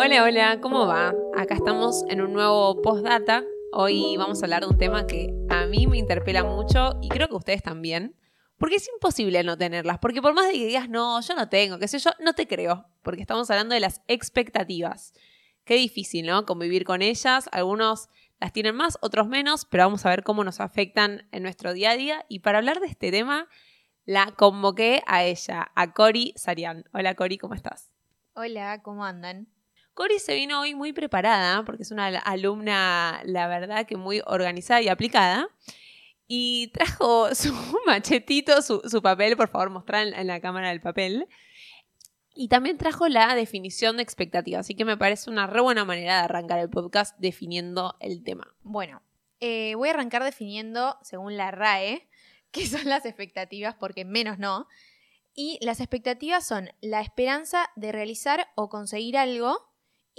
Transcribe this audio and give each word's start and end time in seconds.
Hola, 0.00 0.22
hola, 0.22 0.60
¿cómo 0.60 0.86
va? 0.86 1.12
Acá 1.36 1.56
estamos 1.56 2.04
en 2.06 2.20
un 2.20 2.32
nuevo 2.32 2.80
postdata. 2.82 3.42
Hoy 3.72 4.16
vamos 4.16 4.40
a 4.40 4.46
hablar 4.46 4.62
de 4.62 4.68
un 4.68 4.78
tema 4.78 5.08
que 5.08 5.34
a 5.50 5.66
mí 5.66 5.88
me 5.88 5.98
interpela 5.98 6.44
mucho 6.44 7.00
y 7.02 7.08
creo 7.08 7.26
que 7.26 7.34
ustedes 7.34 7.64
también. 7.64 8.14
Porque 8.58 8.76
es 8.76 8.88
imposible 8.94 9.42
no 9.42 9.58
tenerlas. 9.58 9.98
Porque 9.98 10.22
por 10.22 10.34
más 10.34 10.46
de 10.46 10.52
que 10.52 10.66
digas, 10.66 10.88
no, 10.88 11.20
yo 11.20 11.34
no 11.34 11.48
tengo, 11.48 11.80
qué 11.80 11.88
sé 11.88 11.98
yo, 11.98 12.12
no 12.20 12.32
te 12.34 12.46
creo. 12.46 12.86
Porque 13.02 13.20
estamos 13.20 13.50
hablando 13.50 13.74
de 13.74 13.80
las 13.80 14.00
expectativas. 14.06 15.14
Qué 15.64 15.74
difícil, 15.74 16.26
¿no? 16.26 16.46
Convivir 16.46 16.84
con 16.84 17.02
ellas. 17.02 17.48
Algunos 17.50 18.08
las 18.38 18.52
tienen 18.52 18.76
más, 18.76 18.98
otros 19.02 19.26
menos, 19.26 19.64
pero 19.64 19.82
vamos 19.82 20.06
a 20.06 20.10
ver 20.10 20.22
cómo 20.22 20.44
nos 20.44 20.60
afectan 20.60 21.26
en 21.32 21.42
nuestro 21.42 21.72
día 21.72 21.90
a 21.90 21.96
día. 21.96 22.24
Y 22.28 22.38
para 22.38 22.58
hablar 22.58 22.78
de 22.78 22.86
este 22.86 23.10
tema, 23.10 23.48
la 24.04 24.30
convoqué 24.36 25.02
a 25.08 25.24
ella, 25.24 25.72
a 25.74 25.92
Cori 25.92 26.34
Sarian. 26.36 26.84
Hola 26.92 27.16
Cori, 27.16 27.36
¿cómo 27.36 27.54
estás? 27.54 27.90
Hola, 28.34 28.80
¿cómo 28.80 29.04
andan? 29.04 29.48
Cori 29.98 30.20
se 30.20 30.36
vino 30.36 30.60
hoy 30.60 30.76
muy 30.76 30.92
preparada, 30.92 31.64
porque 31.64 31.82
es 31.82 31.90
una 31.90 32.06
alumna, 32.06 33.20
la 33.24 33.48
verdad, 33.48 33.84
que 33.84 33.96
muy 33.96 34.22
organizada 34.26 34.80
y 34.80 34.86
aplicada. 34.86 35.48
Y 36.28 36.68
trajo 36.68 37.34
su 37.34 37.52
machetito, 37.84 38.62
su, 38.62 39.02
papel, 39.02 39.36
por 39.36 39.48
favor, 39.48 39.70
mostrar 39.70 40.06
en, 40.06 40.26
la 40.28 40.40
cámara 40.40 40.70
el 40.70 40.80
papel. 40.80 41.26
Y 42.32 42.46
también 42.46 42.78
trajo 42.78 43.08
la 43.08 43.34
definición 43.34 43.96
de 43.96 44.04
expectativa, 44.04 44.60
así 44.60 44.76
que 44.76 44.84
me 44.84 44.96
parece 44.96 45.30
una 45.30 45.48
re 45.48 45.62
buena 45.62 45.84
manera 45.84 46.18
de 46.18 46.24
arrancar 46.26 46.60
el 46.60 46.70
podcast 46.70 47.18
definiendo 47.18 47.96
el 47.98 48.22
tema. 48.22 48.54
Bueno, 48.62 49.02
eh, 49.40 49.74
voy 49.74 49.88
a 49.88 49.94
arrancar 49.94 50.22
definiendo, 50.22 50.96
según 51.02 51.36
la 51.36 51.50
RAE, 51.50 52.08
qué 52.52 52.68
son 52.68 52.84
las 52.84 53.04
expectativas, 53.04 53.74
porque 53.74 54.04
menos 54.04 54.38
no. 54.38 54.68
Y 55.34 55.58
las 55.60 55.80
expectativas 55.80 56.46
son 56.46 56.70
la 56.80 57.00
esperanza 57.00 57.68
de 57.74 57.90
realizar 57.90 58.46
o 58.54 58.68
conseguir 58.68 59.18
algo 59.18 59.68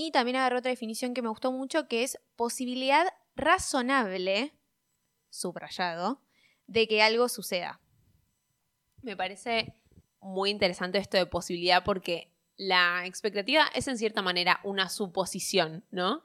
y 0.01 0.11
también 0.11 0.37
agarró 0.37 0.59
otra 0.59 0.71
definición 0.71 1.13
que 1.13 1.21
me 1.21 1.27
gustó 1.27 1.51
mucho, 1.51 1.89
que 1.89 2.03
es 2.03 2.17
posibilidad 2.37 3.05
razonable, 3.35 4.53
subrayado, 5.29 6.21
de 6.67 6.87
que 6.87 7.01
algo 7.01 7.27
suceda. 7.27 7.81
Me 9.01 9.17
parece 9.17 9.73
muy 10.21 10.51
interesante 10.51 10.99
esto 10.99 11.17
de 11.17 11.25
posibilidad 11.25 11.83
porque 11.83 12.31
la 12.55 13.05
expectativa 13.05 13.65
es 13.75 13.89
en 13.89 13.97
cierta 13.97 14.21
manera 14.21 14.61
una 14.63 14.87
suposición, 14.87 15.83
¿no? 15.91 16.23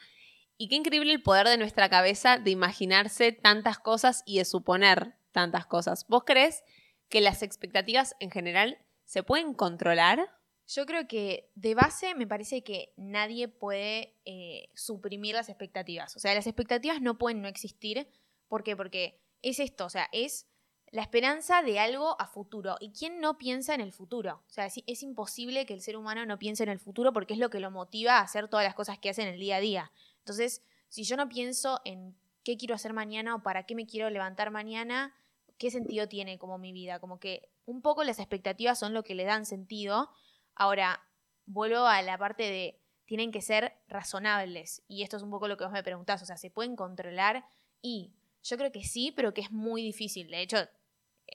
Y 0.57 0.69
qué 0.69 0.77
increíble 0.77 1.13
el 1.13 1.25
poder 1.25 1.48
de 1.48 1.59
nuestra 1.59 1.89
cabeza 1.89 2.39
de 2.39 2.53
imaginarse 2.53 3.33
tantas 3.33 3.81
cosas 3.81 4.23
y 4.25 4.39
de 4.39 4.45
suponer 4.45 5.17
tantas 5.33 5.67
cosas. 5.67 6.07
¿Vos 6.07 6.23
crees 6.25 6.63
que 7.09 7.20
las 7.20 7.43
expectativas 7.43 8.15
en 8.20 8.31
general 8.31 8.79
se 9.05 9.25
pueden 9.25 9.53
controlar? 9.53 10.31
Yo 10.67 10.87
creo 10.87 11.07
que 11.07 11.51
de 11.55 11.75
base 11.75 12.15
me 12.15 12.27
parece 12.27 12.62
que 12.62 12.93
nadie 12.97 13.48
puede 13.48 14.17
eh, 14.25 14.70
suprimir 14.75 15.34
las 15.34 15.48
expectativas. 15.48 16.17
O 16.17 16.19
sea, 16.19 16.34
las 16.34 16.47
expectativas 16.47 17.03
no 17.03 17.19
pueden 17.19 17.43
no 17.43 17.48
existir. 17.48 18.09
¿Por 18.48 18.62
qué? 18.62 18.77
Porque 18.77 19.20
es 19.42 19.61
esto, 19.61 19.85
o 19.85 19.91
sea, 19.91 20.09
es 20.12 20.47
la 20.91 21.03
esperanza 21.03 21.62
de 21.62 21.79
algo 21.81 22.19
a 22.20 22.27
futuro. 22.27 22.77
¿Y 22.81 22.92
quién 22.92 23.20
no 23.20 23.37
piensa 23.37 23.75
en 23.75 23.81
el 23.81 23.92
futuro? 23.92 24.42
O 24.48 24.53
sea, 24.53 24.67
es, 24.67 24.77
es, 24.87 25.03
imposible 25.03 25.67
que 25.67 25.75
el 25.75 25.81
ser 25.83 25.97
humano 25.97 26.25
no 26.25 26.39
piense 26.39 26.62
en 26.62 26.69
el 26.69 26.79
futuro 26.79 27.12
porque 27.12 27.35
es 27.35 27.41
lo 27.41 27.51
que 27.51 27.61
lo 27.61 27.70
motiva 27.70 28.19
a 28.19 28.23
hacer 28.23 28.48
todas 28.48 28.65
las 28.65 28.75
cosas 28.75 28.98
que 28.98 29.11
hace 29.11 29.23
en 29.23 29.29
el 29.29 29.41
día 29.41 29.57
a 29.57 29.61
día. 29.61 29.92
Entonces, 30.20 30.62
si 30.89 31.03
yo 31.03 31.17
no 31.17 31.29
pienso 31.29 31.81
en 31.85 32.17
qué 32.45 32.57
quiero 32.57 32.75
hacer 32.75 32.92
mañana 32.92 33.35
o 33.35 33.42
para 33.42 33.67
qué 33.67 33.75
me 33.75 33.87
quiero 33.87 34.09
levantar 34.09 34.51
mañana, 34.51 35.15
¿qué 35.59 35.70
sentido 35.70 36.09
tiene 36.09 36.39
como 36.39 36.59
mi 36.59 36.73
vida? 36.73 37.01
Como 37.01 37.19
que 37.19 37.51
un 37.67 37.83
poco 37.83 38.05
las 38.05 38.19
expectativas 38.20 38.79
son 38.79 38.95
lo 38.95 39.03
que 39.03 39.15
le 39.15 39.25
dan 39.25 39.47
sentido 39.47 40.11
Ahora, 40.55 41.01
vuelvo 41.47 41.87
a 41.87 42.03
la 42.03 42.19
parte 42.19 42.43
de 42.45 42.81
tienen 43.07 43.33
que 43.33 43.43
ser 43.43 43.75
razonables. 43.89 44.83
Y 44.89 45.03
esto 45.03 45.17
es 45.17 45.23
un 45.23 45.31
poco 45.31 45.49
lo 45.49 45.57
que 45.57 45.65
vos 45.65 45.73
me 45.73 45.83
preguntás. 45.83 46.23
O 46.23 46.27
sea, 46.27 46.37
¿se 46.37 46.51
pueden 46.51 46.77
controlar? 46.77 47.45
Y 47.83 48.13
yo 48.43 48.57
creo 48.57 48.73
que 48.73 48.85
sí, 48.85 49.13
pero 49.15 49.35
que 49.35 49.43
es 49.43 49.51
muy 49.51 49.83
difícil. 49.83 50.31
De 50.31 50.41
hecho, 50.41 50.59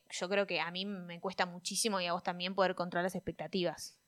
yo 0.10 0.30
creo 0.30 0.48
que 0.48 0.60
a 0.60 0.72
mí 0.72 0.86
me 0.86 1.20
cuesta 1.20 1.46
muchísimo 1.46 2.00
y 2.02 2.08
a 2.08 2.14
vos 2.14 2.24
también 2.24 2.56
poder 2.56 2.76
controlar 2.76 3.04
las 3.04 3.16
expectativas. 3.16 4.00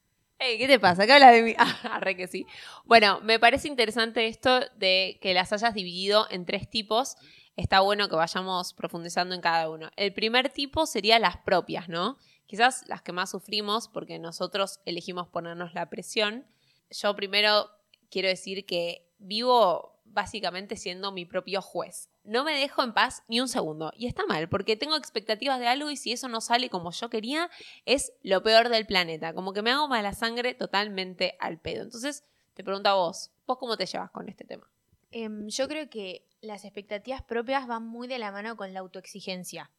¿qué 0.58 0.68
te 0.68 0.80
pasa? 0.80 1.06
¿Qué 1.06 1.14
hablas 1.14 1.34
de 1.34 1.44
mí? 1.44 1.56
Ah, 1.84 2.02
que 2.16 2.28
sí. 2.28 2.46
Bueno, 2.86 3.22
me 3.22 3.40
parece 3.40 3.68
interesante 3.68 4.28
esto 4.28 4.60
de 4.76 5.20
que 5.22 5.34
las 5.34 5.54
hayas 5.54 5.74
dividido 5.74 6.28
en 6.30 6.46
tres 6.46 6.70
tipos. 6.70 7.16
Está 7.56 7.82
bueno 7.82 8.10
que 8.10 8.16
vayamos 8.16 8.74
profundizando 8.74 9.36
en 9.36 9.42
cada 9.42 9.70
uno. 9.70 9.92
El 9.96 10.14
primer 10.14 10.50
tipo 10.50 10.86
sería 10.86 11.20
las 11.20 11.38
propias, 11.38 11.90
¿no? 11.90 12.18
Quizás 12.52 12.86
las 12.90 13.02
que 13.02 13.14
más 13.14 13.30
sufrimos 13.30 13.88
porque 13.88 14.20
nosotros 14.20 14.82
elegimos 14.84 15.30
ponernos 15.30 15.74
la 15.74 15.90
presión. 15.90 16.46
Yo 16.90 17.16
primero 17.16 17.70
quiero 18.10 18.28
decir 18.28 18.66
que 18.66 19.10
vivo 19.20 20.02
básicamente 20.04 20.76
siendo 20.76 21.14
mi 21.14 21.24
propio 21.24 21.62
juez. 21.62 22.10
No 22.26 22.44
me 22.44 22.52
dejo 22.60 22.84
en 22.84 22.94
paz 22.94 23.24
ni 23.30 23.40
un 23.40 23.48
segundo. 23.48 23.94
Y 23.96 24.06
está 24.06 24.26
mal, 24.26 24.50
porque 24.50 24.76
tengo 24.76 24.98
expectativas 24.98 25.62
de 25.62 25.68
algo 25.68 25.90
y 25.92 25.96
si 25.96 26.12
eso 26.12 26.28
no 26.28 26.42
sale 26.42 26.70
como 26.70 26.92
yo 26.92 27.10
quería, 27.10 27.50
es 27.86 28.12
lo 28.22 28.44
peor 28.44 28.68
del 28.68 28.86
planeta. 28.86 29.34
Como 29.34 29.54
que 29.54 29.62
me 29.62 29.72
hago 29.72 29.88
mala 29.88 30.12
sangre 30.12 30.54
totalmente 30.54 31.38
al 31.40 31.58
pedo. 31.58 31.84
Entonces, 31.84 32.26
te 32.54 32.66
pregunto 32.66 32.90
a 32.90 32.96
vos, 32.96 33.32
¿vos 33.48 33.60
cómo 33.60 33.78
te 33.78 33.86
llevas 33.86 34.12
con 34.12 34.28
este 34.28 34.44
tema? 34.44 34.70
Em, 35.12 35.48
yo 35.48 35.70
creo 35.70 35.90
que 35.90 36.28
las 36.42 36.66
expectativas 36.66 37.22
propias 37.22 37.66
van 37.66 37.88
muy 37.88 38.10
de 38.10 38.20
la 38.20 38.34
mano 38.34 38.58
con 38.58 38.74
la 38.74 38.82
autoexigencia. 38.82 39.72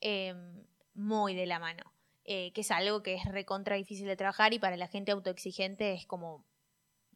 Em, 0.00 0.64
muy 0.94 1.36
de 1.36 1.46
la 1.46 1.60
mano. 1.60 1.92
Eh, 2.30 2.52
que 2.52 2.60
es 2.60 2.70
algo 2.70 3.02
que 3.02 3.14
es 3.14 3.24
recontra 3.24 3.76
difícil 3.76 4.06
de 4.06 4.14
trabajar 4.14 4.52
y 4.52 4.58
para 4.58 4.76
la 4.76 4.86
gente 4.86 5.12
autoexigente 5.12 5.94
es 5.94 6.04
como, 6.04 6.44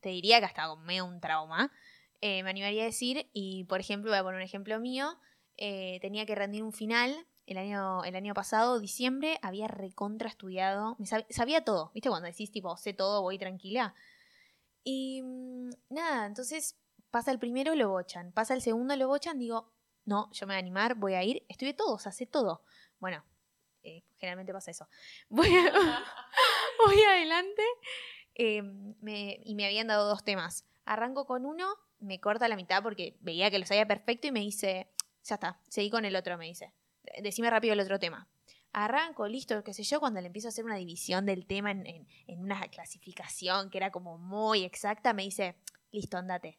te 0.01 0.09
diría 0.09 0.39
que 0.39 0.47
hasta 0.47 0.75
medio 0.77 1.05
un 1.05 1.21
trauma. 1.21 1.71
Eh, 2.23 2.43
me 2.43 2.49
animaría 2.49 2.85
a 2.85 2.87
decir, 2.87 3.29
y 3.35 3.65
por 3.65 3.79
ejemplo, 3.79 4.11
voy 4.11 4.19
a 4.19 4.23
poner 4.23 4.39
un 4.39 4.43
ejemplo 4.43 4.81
mío, 4.81 5.19
eh, 5.59 5.99
tenía 6.01 6.25
que 6.25 6.35
rendir 6.35 6.63
un 6.63 6.73
final 6.73 7.27
el 7.45 7.59
año, 7.59 8.03
el 8.05 8.17
año 8.17 8.33
pasado, 8.33 8.81
diciembre, 8.81 9.39
había 9.43 9.69
recontra 9.69 10.31
estudiado, 10.31 10.97
sabía 11.29 11.63
todo, 11.63 11.91
¿viste? 11.93 12.09
Cuando 12.09 12.29
decís 12.29 12.51
tipo, 12.51 12.75
sé 12.79 12.95
todo, 12.95 13.21
voy 13.21 13.37
tranquila. 13.37 13.95
Y 14.83 15.21
mm, 15.21 15.71
nada, 15.91 16.25
entonces 16.25 16.79
pasa 17.11 17.33
el 17.33 17.39
primero, 17.39 17.75
lo 17.75 17.91
bochan, 17.91 18.33
pasa 18.33 18.55
el 18.55 18.63
segundo, 18.63 18.97
lo 18.97 19.09
bochan, 19.09 19.39
digo, 19.39 19.75
no, 20.07 20.33
yo 20.33 20.47
me 20.47 20.55
voy 20.55 20.57
a 20.57 20.61
animar, 20.61 20.95
voy 20.95 21.13
a 21.13 21.23
ir, 21.23 21.45
estudié 21.51 21.75
todo, 21.75 21.97
o 21.97 21.99
sea, 21.99 22.13
sé 22.13 22.25
todo. 22.25 22.63
Bueno, 22.99 23.23
eh, 23.83 24.03
generalmente 24.19 24.53
pasa 24.53 24.71
eso. 24.71 24.89
Voy, 25.29 25.49
voy 25.49 27.03
adelante 27.03 27.63
em, 28.35 28.95
y 29.45 29.55
me 29.55 29.67
habían 29.67 29.87
dado 29.87 30.09
dos 30.09 30.25
temas. 30.25 30.65
Arranco 30.85 31.27
con 31.27 31.47
uno, 31.47 31.75
me 32.01 32.21
corta 32.21 32.49
la 32.49 32.57
mitad 32.57 32.83
porque 32.83 33.17
veía 33.21 33.51
que 33.51 33.59
lo 33.59 33.67
sabía 33.67 33.87
perfecto 33.87 34.27
y 34.27 34.33
me 34.33 34.41
dice, 34.41 34.91
ya 35.23 35.37
está, 35.37 35.61
seguí 35.69 35.91
con 35.91 36.05
el 36.05 36.17
otro, 36.17 36.37
me 36.39 36.47
dice. 36.47 36.73
Decime 37.23 37.51
rápido 37.51 37.75
el 37.75 37.81
otro 37.81 37.99
tema. 37.99 38.29
Arranco, 38.73 39.29
listo, 39.29 39.63
qué 39.63 39.75
sé 39.75 39.83
yo, 39.83 40.01
cuando 40.01 40.21
le 40.21 40.27
empiezo 40.27 40.49
a 40.49 40.51
hacer 40.51 40.65
una 40.65 40.77
división 40.77 41.27
del 41.27 41.47
tema 41.47 41.71
en, 41.71 41.87
en 41.87 42.41
una 42.41 42.61
clasificación 42.69 43.71
que 43.71 43.79
era 43.79 43.93
como 43.93 44.17
muy 44.17 44.65
exacta, 44.65 45.13
me 45.13 45.25
dice, 45.25 45.57
listo, 45.91 46.17
andate 46.17 46.59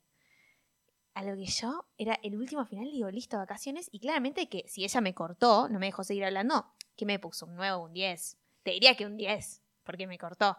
a 1.14 1.24
lo 1.24 1.36
que 1.36 1.46
yo 1.46 1.86
era 1.98 2.20
el 2.24 2.36
último 2.36 2.66
final, 2.66 2.86
digo, 2.92 3.10
listo, 3.10 3.38
vacaciones. 3.38 3.90
Y 3.92 4.00
claramente 4.00 4.50
que 4.50 4.66
si 4.68 4.84
ella 4.84 5.02
me 5.02 5.14
cortó, 5.14 5.70
no 5.70 5.80
me 5.80 5.88
dejó 5.88 6.04
seguir 6.04 6.26
hablando, 6.26 6.66
¿Qué 6.96 7.06
me 7.06 7.20
puso? 7.20 7.46
¿Un 7.46 7.56
9 7.56 7.78
un 7.78 7.94
10? 7.94 8.38
Te 8.64 8.72
diría 8.72 8.96
que 8.96 9.06
un 9.06 9.18
10, 9.18 9.62
porque 9.84 10.08
me 10.08 10.18
cortó. 10.18 10.58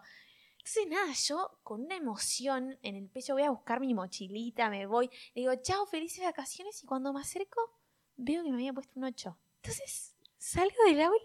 Entonces, 0.57 0.87
nada, 0.87 1.13
yo 1.13 1.59
con 1.63 1.83
una 1.83 1.95
emoción 1.95 2.79
en 2.81 2.95
el 2.95 3.07
pecho 3.07 3.33
voy 3.33 3.43
a 3.43 3.51
buscar 3.51 3.79
mi 3.79 3.93
mochilita, 3.93 4.69
me 4.69 4.87
voy, 4.87 5.09
le 5.35 5.41
digo, 5.41 5.53
chao, 5.61 5.85
felices 5.85 6.23
vacaciones, 6.23 6.83
y 6.83 6.87
cuando 6.87 7.13
me 7.13 7.21
acerco, 7.21 7.71
veo 8.17 8.43
que 8.43 8.49
me 8.49 8.55
había 8.55 8.73
puesto 8.73 8.93
un 8.95 9.03
8. 9.03 9.37
Entonces, 9.57 10.15
salgo 10.37 10.75
del 10.87 11.01
aula 11.01 11.19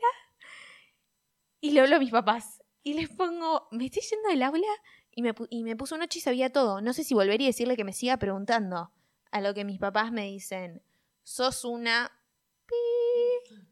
y 1.60 1.70
le 1.70 1.80
hablo 1.80 1.96
a 1.96 1.98
mis 1.98 2.10
papás. 2.10 2.62
Y 2.82 2.94
les 2.94 3.08
pongo, 3.10 3.68
me 3.70 3.86
estoy 3.86 4.02
yendo 4.02 4.28
del 4.28 4.42
aula 4.42 4.66
y 5.10 5.22
me, 5.22 5.34
y 5.50 5.64
me 5.64 5.76
puso 5.76 5.94
un 5.94 6.02
8 6.02 6.18
y 6.18 6.20
sabía 6.20 6.52
todo. 6.52 6.80
No 6.80 6.92
sé 6.92 7.04
si 7.04 7.14
volvería 7.14 7.46
a 7.46 7.50
decirle 7.50 7.76
que 7.76 7.84
me 7.84 7.92
siga 7.92 8.16
preguntando. 8.16 8.90
A 9.30 9.40
lo 9.40 9.54
que 9.54 9.64
mis 9.64 9.78
papás 9.78 10.12
me 10.12 10.24
dicen, 10.24 10.82
sos 11.22 11.64
una... 11.64 12.10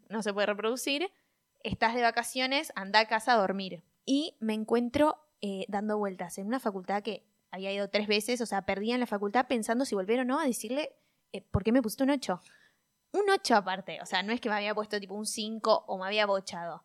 No 0.08 0.22
se 0.22 0.32
puede 0.32 0.46
reproducir 0.46 1.10
estás 1.62 1.94
de 1.94 2.02
vacaciones, 2.02 2.72
anda 2.74 3.00
a 3.00 3.08
casa 3.08 3.32
a 3.32 3.36
dormir. 3.36 3.82
Y 4.04 4.36
me 4.40 4.54
encuentro 4.54 5.18
eh, 5.40 5.64
dando 5.68 5.98
vueltas 5.98 6.38
en 6.38 6.46
una 6.46 6.60
facultad 6.60 7.02
que 7.02 7.24
había 7.50 7.72
ido 7.72 7.88
tres 7.88 8.06
veces, 8.08 8.40
o 8.40 8.46
sea, 8.46 8.62
perdía 8.62 8.94
en 8.94 9.00
la 9.00 9.06
facultad 9.06 9.46
pensando 9.46 9.84
si 9.84 9.94
volver 9.94 10.20
o 10.20 10.24
no 10.24 10.40
a 10.40 10.46
decirle, 10.46 10.96
eh, 11.32 11.42
¿por 11.42 11.64
qué 11.64 11.72
me 11.72 11.82
pusiste 11.82 12.04
un 12.04 12.10
8? 12.10 12.40
Un 13.12 13.30
8 13.30 13.56
aparte, 13.56 14.00
o 14.02 14.06
sea, 14.06 14.22
no 14.22 14.32
es 14.32 14.40
que 14.40 14.48
me 14.48 14.56
había 14.56 14.74
puesto 14.74 15.00
tipo 15.00 15.14
un 15.14 15.26
5 15.26 15.84
o 15.86 15.98
me 15.98 16.06
había 16.06 16.26
bochado. 16.26 16.84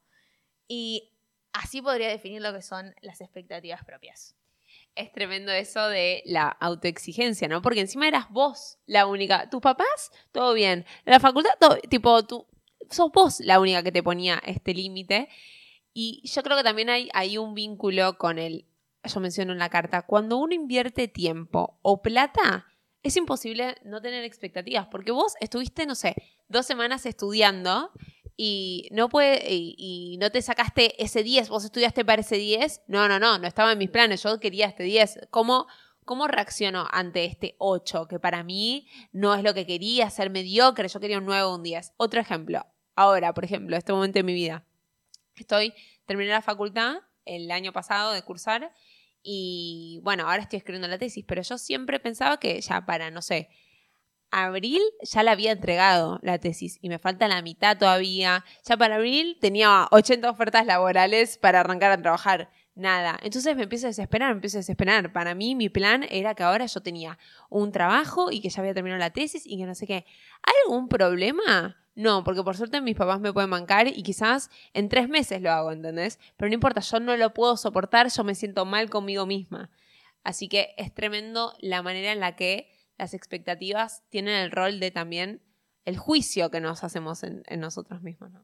Y 0.67 1.11
así 1.51 1.81
podría 1.81 2.07
definir 2.07 2.41
lo 2.41 2.53
que 2.53 2.61
son 2.61 2.95
las 3.01 3.21
expectativas 3.21 3.83
propias. 3.83 4.35
Es 4.95 5.11
tremendo 5.11 5.51
eso 5.51 5.87
de 5.87 6.21
la 6.25 6.47
autoexigencia, 6.47 7.47
¿no? 7.47 7.61
Porque 7.61 7.81
encima 7.81 8.07
eras 8.07 8.29
vos 8.29 8.77
la 8.85 9.07
única. 9.07 9.49
Tus 9.49 9.61
papás, 9.61 10.11
todo 10.31 10.53
bien. 10.53 10.85
La 11.05 11.19
facultad, 11.19 11.51
todo, 11.59 11.77
tipo, 11.89 12.23
tú, 12.23 12.45
sos 12.93 13.11
vos 13.11 13.39
la 13.39 13.59
única 13.59 13.83
que 13.83 13.91
te 13.91 14.03
ponía 14.03 14.41
este 14.45 14.73
límite. 14.73 15.29
Y 15.93 16.21
yo 16.27 16.41
creo 16.43 16.57
que 16.57 16.63
también 16.63 16.89
hay, 16.89 17.09
hay 17.13 17.37
un 17.37 17.53
vínculo 17.53 18.17
con 18.17 18.39
el 18.39 18.65
yo 19.03 19.19
menciono 19.19 19.51
en 19.51 19.59
la 19.59 19.69
carta, 19.69 20.03
cuando 20.03 20.37
uno 20.37 20.53
invierte 20.53 21.07
tiempo 21.07 21.77
o 21.81 22.01
plata, 22.01 22.67
es 23.01 23.17
imposible 23.17 23.75
no 23.83 24.01
tener 24.01 24.23
expectativas, 24.23 24.87
porque 24.87 25.11
vos 25.11 25.33
estuviste, 25.41 25.85
no 25.85 25.95
sé, 25.95 26.15
dos 26.47 26.65
semanas 26.65 27.05
estudiando 27.05 27.91
y 28.37 28.87
no 28.91 29.09
puede 29.09 29.41
y, 29.49 30.17
no 30.19 30.31
te 30.31 30.41
sacaste 30.41 31.01
ese 31.03 31.21
10, 31.21 31.49
vos 31.49 31.65
estudiaste 31.65 32.05
para 32.05 32.21
ese 32.21 32.37
10. 32.37 32.83
No, 32.87 33.07
no, 33.07 33.19
no, 33.19 33.37
no 33.37 33.47
estaba 33.47 33.73
en 33.73 33.77
mis 33.77 33.89
planes, 33.89 34.23
yo 34.23 34.39
quería 34.39 34.67
este 34.67 34.83
10. 34.83 35.27
¿Cómo, 35.29 35.67
cómo 36.05 36.27
reacciono 36.27 36.87
ante 36.91 37.25
este 37.25 37.55
8? 37.57 38.07
Que 38.07 38.19
para 38.19 38.43
mí 38.43 38.87
no 39.11 39.35
es 39.35 39.43
lo 39.43 39.53
que 39.53 39.67
quería, 39.67 40.09
ser 40.09 40.29
mediocre, 40.29 40.87
yo 40.87 40.99
quería 41.01 41.17
un 41.17 41.25
9 41.25 41.43
o 41.43 41.55
un 41.55 41.63
10. 41.63 41.93
Otro 41.97 42.21
ejemplo, 42.21 42.65
ahora, 42.95 43.33
por 43.33 43.45
ejemplo, 43.45 43.75
este 43.75 43.93
momento 43.93 44.19
de 44.19 44.23
mi 44.23 44.33
vida. 44.33 44.65
Estoy, 45.35 45.73
terminé 46.05 46.31
la 46.31 46.41
facultad 46.41 46.97
el 47.25 47.49
año 47.51 47.73
pasado 47.73 48.11
de 48.11 48.21
cursar 48.21 48.73
y 49.23 50.01
bueno, 50.03 50.23
ahora 50.23 50.43
estoy 50.43 50.57
escribiendo 50.57 50.87
la 50.87 50.97
tesis, 50.97 51.23
pero 51.25 51.41
yo 51.41 51.57
siempre 51.57 51.99
pensaba 51.99 52.39
que 52.39 52.59
ya 52.59 52.85
para, 52.85 53.09
no 53.09 53.21
sé, 53.21 53.49
abril 54.31 54.81
ya 55.01 55.23
la 55.23 55.31
había 55.31 55.51
entregado 55.51 56.19
la 56.23 56.39
tesis 56.39 56.79
y 56.81 56.89
me 56.89 56.99
falta 56.99 57.27
la 57.27 57.41
mitad 57.41 57.77
todavía. 57.77 58.43
Ya 58.65 58.75
para 58.75 58.95
abril 58.95 59.37
tenía 59.39 59.87
80 59.91 60.29
ofertas 60.29 60.65
laborales 60.65 61.37
para 61.37 61.61
arrancar 61.61 61.91
a 61.91 62.01
trabajar. 62.01 62.49
Nada. 62.75 63.19
Entonces 63.21 63.55
me 63.55 63.63
empiezo 63.63 63.85
a 63.85 63.89
desesperar, 63.89 64.29
me 64.29 64.37
empiezo 64.37 64.57
a 64.57 64.61
desesperar. 64.61 65.13
Para 65.13 65.35
mí 65.35 65.53
mi 65.53 65.69
plan 65.69 66.05
era 66.09 66.33
que 66.33 66.41
ahora 66.41 66.65
yo 66.65 66.81
tenía 66.81 67.19
un 67.49 67.71
trabajo 67.71 68.31
y 68.31 68.41
que 68.41 68.49
ya 68.49 68.61
había 68.61 68.73
terminado 68.73 68.99
la 68.99 69.11
tesis 69.11 69.43
y 69.45 69.57
que 69.57 69.65
no 69.65 69.75
sé 69.75 69.85
qué. 69.85 70.05
¿Hay 70.41 70.53
algún 70.65 70.89
problema? 70.89 71.82
No, 71.95 72.23
porque 72.23 72.43
por 72.43 72.57
suerte 72.57 72.81
mis 72.81 72.95
papás 72.95 73.19
me 73.19 73.31
pueden 73.31 73.51
bancar 73.51 73.87
y 73.87 74.01
quizás 74.01 74.49
en 74.73 74.89
tres 74.89 75.07
meses 75.09 75.41
lo 75.41 75.51
hago, 75.51 75.71
¿entendés? 75.71 76.19
Pero 76.37 76.49
no 76.49 76.55
importa, 76.55 76.81
yo 76.81 76.99
no 76.99 77.15
lo 77.15 77.33
puedo 77.33 77.55
soportar, 77.55 78.09
yo 78.09 78.23
me 78.23 78.33
siento 78.33 78.65
mal 78.65 78.89
conmigo 78.89 79.25
misma. 79.25 79.69
Así 80.23 80.47
que 80.47 80.73
es 80.77 80.93
tremendo 80.93 81.53
la 81.59 81.83
manera 81.83 82.11
en 82.11 82.19
la 82.19 82.35
que 82.35 82.71
las 82.97 83.13
expectativas 83.13 84.03
tienen 84.09 84.35
el 84.35 84.51
rol 84.51 84.79
de 84.79 84.89
también 84.89 85.41
el 85.85 85.97
juicio 85.97 86.49
que 86.49 86.61
nos 86.61 86.83
hacemos 86.83 87.23
en, 87.23 87.43
nosotros 87.57 88.01
mismos. 88.01 88.31
¿no? 88.31 88.41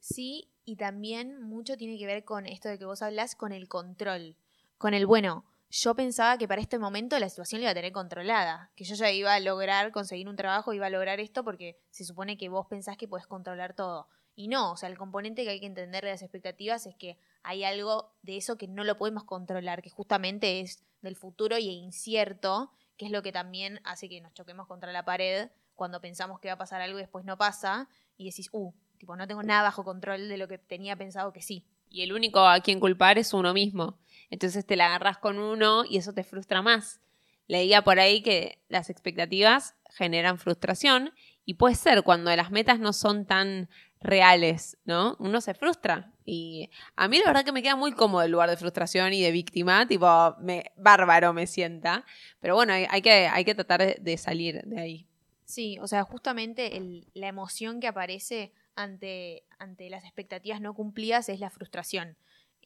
Sí, 0.00 0.48
y 0.64 0.76
también 0.76 1.42
mucho 1.42 1.76
tiene 1.76 1.98
que 1.98 2.06
ver 2.06 2.24
con 2.24 2.46
esto 2.46 2.68
de 2.68 2.78
que 2.78 2.84
vos 2.84 3.02
hablas, 3.02 3.34
con 3.34 3.52
el 3.52 3.68
control, 3.68 4.36
con 4.78 4.94
el 4.94 5.06
bueno. 5.06 5.44
Yo 5.70 5.94
pensaba 5.94 6.38
que 6.38 6.48
para 6.48 6.60
este 6.60 6.78
momento 6.78 7.18
la 7.18 7.28
situación 7.28 7.60
la 7.60 7.66
iba 7.66 7.70
a 7.72 7.74
tener 7.74 7.92
controlada, 7.92 8.70
que 8.74 8.84
yo 8.84 8.94
ya 8.94 9.10
iba 9.10 9.34
a 9.34 9.40
lograr 9.40 9.92
conseguir 9.92 10.28
un 10.28 10.36
trabajo, 10.36 10.72
iba 10.72 10.86
a 10.86 10.90
lograr 10.90 11.20
esto 11.20 11.44
porque 11.44 11.78
se 11.90 12.04
supone 12.04 12.38
que 12.38 12.48
vos 12.48 12.66
pensás 12.66 12.96
que 12.96 13.08
puedes 13.08 13.26
controlar 13.26 13.74
todo. 13.74 14.08
Y 14.34 14.48
no, 14.48 14.72
o 14.72 14.76
sea, 14.76 14.88
el 14.88 14.96
componente 14.96 15.44
que 15.44 15.50
hay 15.50 15.60
que 15.60 15.66
entender 15.66 16.04
de 16.04 16.10
las 16.12 16.22
expectativas 16.22 16.86
es 16.86 16.94
que 16.94 17.18
hay 17.42 17.64
algo 17.64 18.14
de 18.22 18.36
eso 18.36 18.56
que 18.56 18.68
no 18.68 18.84
lo 18.84 18.96
podemos 18.96 19.24
controlar, 19.24 19.82
que 19.82 19.90
justamente 19.90 20.60
es 20.60 20.84
del 21.02 21.16
futuro 21.16 21.58
y 21.58 21.68
incierto 21.68 22.72
que 22.98 23.06
es 23.06 23.12
lo 23.12 23.22
que 23.22 23.32
también 23.32 23.80
hace 23.84 24.08
que 24.08 24.20
nos 24.20 24.34
choquemos 24.34 24.66
contra 24.66 24.92
la 24.92 25.04
pared 25.04 25.48
cuando 25.76 26.00
pensamos 26.00 26.40
que 26.40 26.48
va 26.48 26.54
a 26.54 26.58
pasar 26.58 26.82
algo 26.82 26.98
y 26.98 27.02
después 27.02 27.24
no 27.24 27.38
pasa, 27.38 27.88
y 28.16 28.24
decís, 28.24 28.48
uh, 28.50 28.72
tipo, 28.98 29.14
no 29.14 29.28
tengo 29.28 29.44
nada 29.44 29.62
bajo 29.62 29.84
control 29.84 30.28
de 30.28 30.36
lo 30.36 30.48
que 30.48 30.58
tenía 30.58 30.96
pensado 30.96 31.32
que 31.32 31.40
sí. 31.40 31.64
Y 31.88 32.02
el 32.02 32.12
único 32.12 32.40
a 32.40 32.60
quien 32.60 32.80
culpar 32.80 33.16
es 33.16 33.32
uno 33.32 33.54
mismo. 33.54 33.96
Entonces 34.30 34.66
te 34.66 34.76
la 34.76 34.86
agarras 34.86 35.18
con 35.18 35.38
uno 35.38 35.84
y 35.84 35.98
eso 35.98 36.12
te 36.12 36.24
frustra 36.24 36.62
más. 36.62 37.00
Leía 37.46 37.82
por 37.82 37.98
ahí 37.98 38.22
que 38.22 38.62
las 38.68 38.90
expectativas 38.90 39.74
generan 39.90 40.38
frustración 40.38 41.12
y 41.46 41.54
puede 41.54 41.74
ser 41.74 42.02
cuando 42.02 42.34
las 42.36 42.50
metas 42.50 42.78
no 42.78 42.92
son 42.92 43.24
tan 43.24 43.70
reales, 44.00 44.76
¿no? 44.84 45.16
Uno 45.18 45.40
se 45.40 45.54
frustra. 45.54 46.12
Y 46.24 46.70
a 46.94 47.08
mí 47.08 47.18
la 47.18 47.24
verdad 47.24 47.44
que 47.44 47.52
me 47.52 47.62
queda 47.62 47.74
muy 47.74 47.92
cómodo 47.92 48.22
el 48.22 48.30
lugar 48.30 48.50
de 48.50 48.56
frustración 48.56 49.12
y 49.14 49.22
de 49.22 49.32
víctima, 49.32 49.88
tipo, 49.88 50.36
me, 50.40 50.72
bárbaro 50.76 51.32
me 51.32 51.46
sienta. 51.46 52.04
Pero 52.40 52.54
bueno, 52.54 52.74
hay, 52.74 53.02
que, 53.02 53.28
hay 53.28 53.44
que 53.44 53.54
tratar 53.54 53.98
de, 53.98 54.18
salir 54.18 54.62
de 54.64 54.80
ahí. 54.80 55.06
Sí, 55.46 55.78
o 55.80 55.86
sea, 55.86 56.04
justamente 56.04 56.70
la 57.14 57.28
emoción 57.28 57.80
que 57.80 57.86
aparece 57.86 58.52
ante, 58.74 59.44
ante 59.58 59.88
las 59.88 60.04
expectativas 60.04 60.60
no 60.60 60.74
cumplidas 60.74 61.30
es 61.30 61.40
la 61.40 61.48
frustración. 61.48 62.18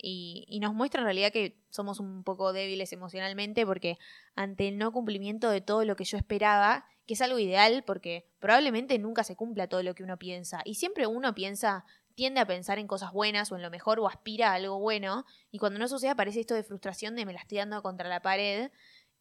Y, 0.05 0.45
y, 0.49 0.59
nos 0.59 0.75
muestra 0.75 1.01
en 1.01 1.05
realidad 1.05 1.33
que 1.33 1.63
somos 1.71 2.01
un 2.01 2.25
poco 2.25 2.53
débiles 2.53 2.93
emocionalmente 2.93 3.65
porque 3.65 3.99
ante 4.35 4.67
el 4.67 4.77
no 4.77 4.91
cumplimiento 4.91 5.49
de 5.49 5.61
todo 5.61 5.85
lo 5.85 5.95
que 5.95 6.05
yo 6.05 6.19
esperaba, 6.19 6.87
que 7.07 7.15
es 7.15 7.21
algo 7.21 7.39
ideal 7.39 7.83
porque 7.87 8.29
probablemente 8.39 8.99
nunca 8.99 9.25
se 9.25 9.37
cumpla 9.37 9.69
todo 9.69 9.83
lo 9.83 9.95
que 9.95 10.03
uno 10.03 10.19
piensa. 10.19 10.63
Y 10.65 10.75
siempre 10.75 11.07
uno 11.07 11.35
piensa, 11.35 11.85
tiende 12.15 12.41
a 12.41 12.47
pensar 12.47 12.79
en 12.79 12.87
cosas 12.87 13.13
buenas 13.13 13.51
o 13.51 13.57
en 13.57 13.63
lo 13.63 13.71
mejor 13.71 13.99
o 14.01 14.09
aspira 14.09 14.51
a 14.51 14.55
algo 14.55 14.79
bueno. 14.79 15.25
Y 15.51 15.59
cuando 15.59 15.79
no 15.79 15.89
sucede 15.89 16.11
aparece 16.11 16.41
esto 16.41 16.55
de 16.55 16.63
frustración 16.63 17.17
de 17.17 17.27
me 17.27 17.33
la 17.33 17.41
estoy 17.41 17.59
dando 17.59 17.83
contra 17.83 18.09
la 18.09 18.23
pared 18.23 18.71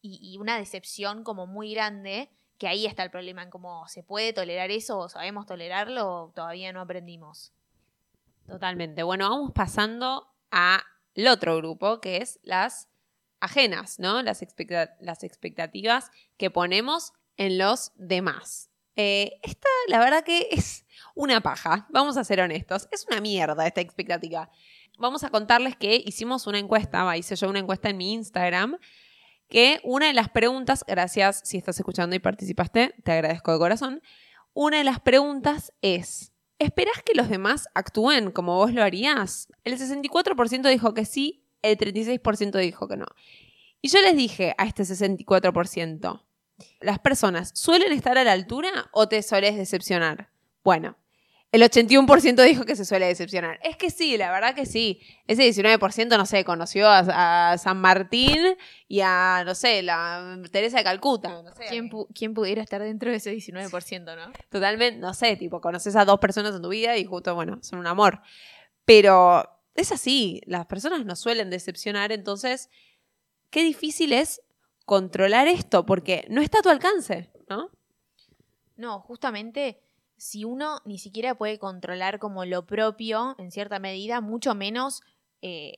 y, 0.01 0.37
una 0.39 0.57
decepción 0.57 1.23
como 1.23 1.47
muy 1.47 1.73
grande. 1.73 2.29
Que 2.57 2.67
ahí 2.67 2.85
está 2.85 3.01
el 3.03 3.09
problema, 3.09 3.41
en 3.41 3.49
cómo 3.49 3.87
se 3.87 4.03
puede 4.03 4.33
tolerar 4.33 4.69
eso 4.69 4.99
o 4.99 5.09
sabemos 5.09 5.47
tolerarlo 5.47 6.07
o 6.07 6.31
todavía 6.31 6.71
no 6.71 6.81
aprendimos. 6.81 7.53
Totalmente. 8.45 9.01
Bueno, 9.01 9.29
vamos 9.29 9.51
pasando 9.51 10.30
al 10.51 10.81
otro 11.27 11.57
grupo, 11.57 11.99
que 12.01 12.17
es 12.17 12.39
las 12.43 12.89
ajenas, 13.39 13.99
¿no? 13.99 14.21
Las, 14.21 14.45
las 14.99 15.23
expectativas 15.23 16.11
que 16.37 16.51
ponemos 16.51 17.13
en 17.37 17.57
los 17.57 17.91
demás. 17.95 18.69
Eh, 18.95 19.39
esta, 19.41 19.67
la 19.87 19.99
verdad 19.99 20.23
que 20.23 20.49
es 20.51 20.85
una 21.15 21.41
paja, 21.41 21.87
vamos 21.89 22.17
a 22.17 22.23
ser 22.23 22.41
honestos, 22.41 22.87
es 22.91 23.05
una 23.09 23.21
mierda 23.21 23.65
esta 23.65 23.81
expectativa. 23.81 24.49
Vamos 24.99 25.23
a 25.23 25.29
contarles 25.29 25.75
que 25.75 26.01
hicimos 26.05 26.45
una 26.45 26.59
encuesta, 26.59 27.17
hice 27.17 27.35
yo 27.35 27.49
una 27.49 27.59
encuesta 27.59 27.89
en 27.89 27.97
mi 27.97 28.13
Instagram, 28.13 28.77
que 29.47 29.79
una 29.83 30.07
de 30.07 30.13
las 30.13 30.29
preguntas, 30.29 30.85
gracias 30.87 31.41
si 31.43 31.57
estás 31.57 31.77
escuchando 31.79 32.15
y 32.15 32.19
participaste, 32.19 32.93
te 33.03 33.11
agradezco 33.11 33.51
de 33.51 33.59
corazón, 33.59 34.01
una 34.53 34.77
de 34.77 34.83
las 34.83 34.99
preguntas 34.99 35.73
es, 35.81 36.30
¿esperás 36.61 37.01
que 37.03 37.15
los 37.15 37.29
demás 37.29 37.67
actúen 37.73 38.31
como 38.31 38.55
vos 38.55 38.73
lo 38.73 38.83
harías? 38.83 39.47
El 39.63 39.77
64% 39.77 40.69
dijo 40.69 40.93
que 40.93 41.05
sí, 41.05 41.43
el 41.61 41.77
36% 41.77 42.59
dijo 42.59 42.87
que 42.87 42.97
no. 42.97 43.05
Y 43.81 43.89
yo 43.89 44.01
les 44.01 44.15
dije 44.15 44.53
a 44.57 44.65
este 44.65 44.83
64%, 44.83 46.21
¿Las 46.79 46.99
personas 46.99 47.51
suelen 47.55 47.91
estar 47.91 48.17
a 48.17 48.23
la 48.23 48.33
altura 48.33 48.89
o 48.91 49.07
te 49.07 49.21
sueles 49.23 49.55
decepcionar? 49.55 50.29
Bueno, 50.63 50.95
el 51.51 51.63
81% 51.63 52.43
dijo 52.45 52.63
que 52.63 52.77
se 52.77 52.85
suele 52.85 53.07
decepcionar. 53.07 53.59
Es 53.61 53.75
que 53.75 53.89
sí, 53.89 54.17
la 54.17 54.31
verdad 54.31 54.55
que 54.55 54.65
sí. 54.65 55.01
Ese 55.27 55.43
19%, 55.43 56.17
no 56.17 56.25
sé, 56.25 56.45
conoció 56.45 56.87
a, 56.87 57.57
San 57.57 57.81
Martín 57.81 58.55
y 58.87 59.01
a, 59.01 59.43
no 59.45 59.53
sé, 59.53 59.83
la 59.83 60.39
Teresa 60.49 60.77
de 60.77 60.85
Calcuta. 60.85 61.43
¿Quién, 62.13 62.33
pudiera 62.33 62.61
estar 62.61 62.81
dentro 62.81 63.11
de 63.11 63.17
ese 63.17 63.35
19%, 63.35 64.15
no? 64.15 64.31
Totalmente, 64.49 64.99
no 64.99 65.13
sé, 65.13 65.35
tipo, 65.35 65.59
conoces 65.59 65.97
a 65.97 66.05
dos 66.05 66.19
personas 66.19 66.55
en 66.55 66.61
tu 66.61 66.69
vida 66.69 66.95
y 66.95 67.03
justo, 67.03 67.35
bueno, 67.35 67.59
son 67.61 67.79
un 67.79 67.87
amor. 67.87 68.21
Pero 68.85 69.43
es 69.75 69.91
así, 69.91 70.41
las 70.45 70.67
personas 70.67 71.05
no 71.05 71.17
suelen 71.17 71.49
decepcionar, 71.49 72.13
entonces, 72.13 72.69
qué 73.49 73.61
difícil 73.61 74.13
es 74.13 74.41
controlar 74.85 75.49
esto, 75.49 75.85
porque 75.85 76.25
no 76.29 76.41
está 76.41 76.59
a 76.59 76.61
tu 76.61 76.69
alcance, 76.69 77.29
¿no? 77.49 77.69
No, 78.77 79.01
justamente 79.01 79.81
si 80.21 80.45
uno 80.45 80.81
ni 80.85 80.99
siquiera 80.99 81.33
puede 81.33 81.57
controlar 81.57 82.19
como 82.19 82.45
lo 82.45 82.67
propio 82.67 83.33
en 83.39 83.49
cierta 83.49 83.79
medida, 83.79 84.21
mucho 84.21 84.53
menos 84.53 85.01
eh, 85.41 85.73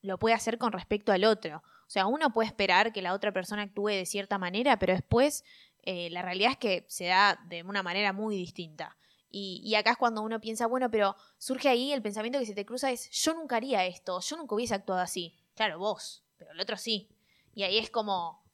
lo 0.00 0.16
puede 0.16 0.36
hacer 0.36 0.58
con 0.58 0.70
respecto 0.70 1.10
al 1.10 1.24
otro. 1.24 1.56
O 1.56 1.90
sea, 1.90 2.06
uno 2.06 2.32
puede 2.32 2.46
esperar 2.46 2.92
que 2.92 3.02
la 3.02 3.14
otra 3.14 3.32
persona 3.32 3.62
actúe 3.62 3.88
de 3.88 4.06
cierta 4.06 4.38
manera, 4.38 4.78
pero 4.78 4.92
después 4.92 5.42
eh, 5.82 6.08
la 6.10 6.22
realidad 6.22 6.52
es 6.52 6.58
que 6.58 6.84
se 6.86 7.06
da 7.06 7.40
de 7.48 7.64
una 7.64 7.82
manera 7.82 8.12
muy 8.12 8.36
distinta. 8.36 8.96
Y, 9.28 9.60
y, 9.64 9.74
acá 9.74 9.90
es 9.90 9.96
cuando 9.96 10.22
uno 10.22 10.40
piensa, 10.40 10.68
bueno, 10.68 10.88
pero 10.88 11.16
surge 11.38 11.68
ahí 11.68 11.92
el 11.92 12.00
pensamiento 12.00 12.38
que 12.38 12.46
se 12.46 12.54
te 12.54 12.64
cruza 12.64 12.92
es, 12.92 13.10
yo 13.10 13.34
nunca 13.34 13.56
haría 13.56 13.84
esto, 13.86 14.20
yo 14.20 14.36
nunca 14.36 14.54
hubiese 14.54 14.74
actuado 14.74 15.00
así. 15.00 15.34
Claro, 15.56 15.80
vos, 15.80 16.22
pero 16.36 16.52
el 16.52 16.60
otro 16.60 16.76
sí. 16.76 17.08
Y 17.56 17.64
ahí 17.64 17.78
es 17.78 17.90
como, 17.90 18.44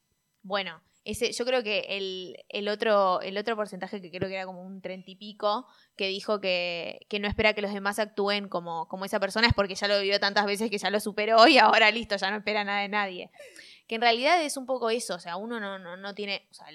bueno, 0.42 0.80
ese, 1.06 1.30
yo 1.30 1.44
creo 1.44 1.62
que 1.62 1.86
el, 2.48 2.68
otro, 2.68 3.20
el 3.20 3.38
otro 3.38 3.54
porcentaje, 3.54 4.02
que 4.02 4.10
creo 4.10 4.28
que 4.28 4.34
era 4.34 4.44
como 4.44 4.64
un 4.64 4.82
treinta 4.82 5.08
y 5.08 5.14
pico, 5.14 5.68
que 5.96 6.08
dijo 6.08 6.40
que, 6.40 7.06
no 7.20 7.28
espera 7.28 7.54
que 7.54 7.62
los 7.62 7.72
demás 7.72 8.00
actúen 8.00 8.48
como, 8.48 8.88
como 8.88 9.04
esa 9.04 9.20
persona, 9.20 9.46
es 9.46 9.54
porque 9.54 9.76
ya 9.76 9.86
lo 9.86 10.00
vivió 10.00 10.18
tantas 10.18 10.46
veces 10.46 10.68
que 10.68 10.78
ya 10.78 10.90
lo 10.90 10.98
superó 10.98 11.46
y 11.46 11.58
ahora 11.58 11.92
listo, 11.92 12.16
ya 12.16 12.28
no 12.32 12.38
espera 12.38 12.64
nada 12.64 12.80
de 12.80 12.88
nadie. 12.88 13.30
Que 13.86 13.94
en 13.94 14.00
realidad 14.00 14.42
es 14.42 14.56
un 14.56 14.66
poco 14.66 14.90
eso, 14.90 15.14
o 15.14 15.20
sea, 15.20 15.36
uno 15.36 15.60
no, 15.60 15.78
no, 15.78 15.96
no 15.96 16.12
tiene, 16.12 16.48
o 16.50 16.54
sea, 16.54 16.66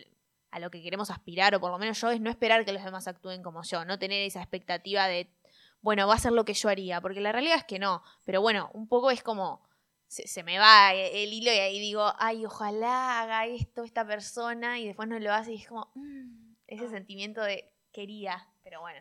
a 0.50 0.60
lo 0.60 0.72
que 0.72 0.82
queremos 0.82 1.12
aspirar, 1.12 1.54
o 1.54 1.60
por 1.60 1.70
lo 1.70 1.78
menos 1.78 2.00
yo, 2.00 2.10
es 2.10 2.22
no 2.22 2.30
esperar 2.30 2.64
que 2.64 2.72
los 2.72 2.86
demás 2.86 3.10
actúen 3.10 3.44
como 3.44 3.64
yo, 3.64 3.84
no 3.84 4.00
tener 4.00 4.26
esa 4.26 4.40
expectativa 4.40 5.08
de, 5.08 5.30
bueno, 5.82 6.08
va 6.08 6.16
a 6.16 6.20
ser 6.20 6.32
lo 6.32 6.46
que 6.46 6.54
yo 6.54 6.70
haría, 6.70 7.02
porque 7.02 7.20
la 7.20 7.34
realidad 7.34 7.58
es 7.58 7.66
que 7.66 7.80
no, 7.80 8.02
pero 8.24 8.40
bueno, 8.40 8.72
un 8.74 8.88
poco 8.88 9.12
es 9.12 9.24
como 9.24 9.62
se, 10.12 10.44
me 10.44 10.60
va 10.60 10.94
el 10.94 11.32
hilo 11.32 11.54
y 11.54 11.58
ahí 11.58 11.80
digo, 11.80 12.12
ay, 12.20 12.46
ojalá 12.46 13.22
haga 13.22 13.46
esto 13.46 13.84
esta 13.84 14.06
persona 14.06 14.78
y 14.78 14.86
después 14.86 15.08
no 15.08 15.18
lo 15.20 15.34
hace 15.34 15.54
y 15.54 15.56
es 15.56 15.68
como, 15.68 15.90
mm, 15.96 16.56
ese 16.68 16.90
sentimiento 16.90 17.42
de 17.42 17.72
quería, 17.94 18.50
pero 18.62 18.82
bueno. 18.82 19.00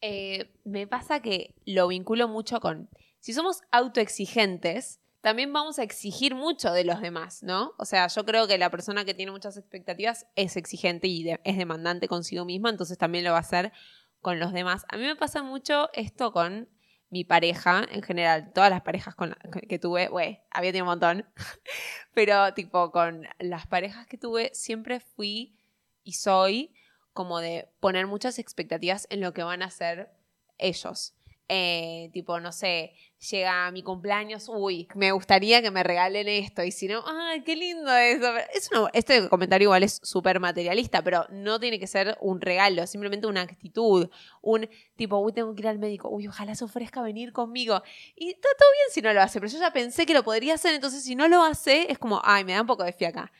Eh, 0.00 0.54
me 0.64 0.86
pasa 0.86 1.20
que 1.20 1.56
lo 1.64 1.88
vinculo 1.88 2.28
mucho 2.28 2.60
con, 2.60 2.88
si 3.18 3.32
somos 3.32 3.62
autoexigentes, 3.72 5.00
también 5.22 5.52
vamos 5.52 5.80
a 5.80 5.82
exigir 5.82 6.36
mucho 6.36 6.72
de 6.72 6.84
los 6.84 7.00
demás, 7.00 7.42
¿no? 7.42 7.72
O 7.76 7.84
sea, 7.84 8.06
yo 8.06 8.24
creo 8.24 8.46
que 8.46 8.58
la 8.58 8.70
persona 8.70 9.04
que 9.04 9.14
tiene 9.14 9.32
muchas 9.32 9.56
expectativas 9.56 10.28
es 10.36 10.56
exigente 10.56 11.08
y 11.08 11.28
es 11.42 11.56
demandante 11.58 12.06
consigo 12.06 12.44
misma, 12.44 12.70
entonces 12.70 12.96
también 12.96 13.24
lo 13.24 13.32
va 13.32 13.38
a 13.38 13.40
hacer 13.40 13.72
con 14.20 14.38
los 14.38 14.52
demás. 14.52 14.84
A 14.88 14.96
mí 14.98 15.02
me 15.02 15.16
pasa 15.16 15.42
mucho 15.42 15.90
esto 15.94 16.32
con 16.32 16.68
mi 17.10 17.24
pareja, 17.24 17.84
en 17.90 18.02
general, 18.02 18.52
todas 18.52 18.70
las 18.70 18.82
parejas 18.82 19.14
con 19.14 19.34
que 19.68 19.78
tuve, 19.78 20.08
güey, 20.08 20.40
había 20.50 20.72
tenido 20.72 20.84
un 20.84 20.90
montón, 20.90 21.26
pero 22.14 22.52
tipo 22.54 22.90
con 22.90 23.26
las 23.38 23.66
parejas 23.66 24.06
que 24.06 24.18
tuve, 24.18 24.50
siempre 24.52 25.00
fui 25.00 25.56
y 26.04 26.12
soy 26.12 26.74
como 27.12 27.40
de 27.40 27.68
poner 27.80 28.06
muchas 28.06 28.38
expectativas 28.38 29.06
en 29.10 29.20
lo 29.20 29.32
que 29.32 29.42
van 29.42 29.62
a 29.62 29.66
hacer 29.66 30.10
ellos. 30.58 31.14
Eh, 31.50 32.10
tipo, 32.12 32.38
no 32.40 32.52
sé, 32.52 32.92
llega 33.30 33.70
mi 33.70 33.82
cumpleaños, 33.82 34.50
uy, 34.50 34.86
me 34.94 35.12
gustaría 35.12 35.62
que 35.62 35.70
me 35.70 35.82
regalen 35.82 36.28
esto, 36.28 36.62
y 36.62 36.70
si 36.70 36.88
no, 36.88 37.02
ay, 37.06 37.42
qué 37.42 37.56
lindo 37.56 37.90
eso. 37.96 38.36
Es 38.52 38.70
este 38.92 39.30
comentario 39.30 39.64
igual 39.64 39.82
es 39.82 39.98
súper 40.02 40.40
materialista, 40.40 41.02
pero 41.02 41.24
no 41.30 41.58
tiene 41.58 41.78
que 41.78 41.86
ser 41.86 42.18
un 42.20 42.42
regalo, 42.42 42.86
simplemente 42.86 43.26
una 43.26 43.40
actitud, 43.40 44.10
un 44.42 44.68
tipo, 44.96 45.16
uy, 45.20 45.32
tengo 45.32 45.54
que 45.54 45.62
ir 45.62 45.68
al 45.68 45.78
médico, 45.78 46.10
uy, 46.10 46.28
ojalá 46.28 46.54
se 46.54 46.64
ofrezca 46.64 47.00
venir 47.00 47.32
conmigo. 47.32 47.82
Y 48.14 48.28
está 48.28 48.48
todo 48.58 48.68
bien 48.72 48.92
si 48.92 49.00
no 49.00 49.14
lo 49.14 49.22
hace, 49.22 49.40
pero 49.40 49.50
yo 49.50 49.58
ya 49.58 49.72
pensé 49.72 50.04
que 50.04 50.12
lo 50.12 50.24
podría 50.24 50.52
hacer, 50.54 50.74
entonces 50.74 51.02
si 51.02 51.14
no 51.16 51.28
lo 51.28 51.42
hace, 51.42 51.90
es 51.90 51.98
como, 51.98 52.20
ay, 52.24 52.44
me 52.44 52.52
da 52.52 52.60
un 52.60 52.66
poco 52.66 52.84
de 52.84 52.92
fiaca. 52.92 53.32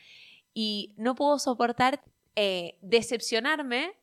Y 0.51 0.95
no 0.97 1.13
puedo 1.13 1.37
soportar 1.37 2.01
eh, 2.35 2.79
decepcionarme 2.81 3.98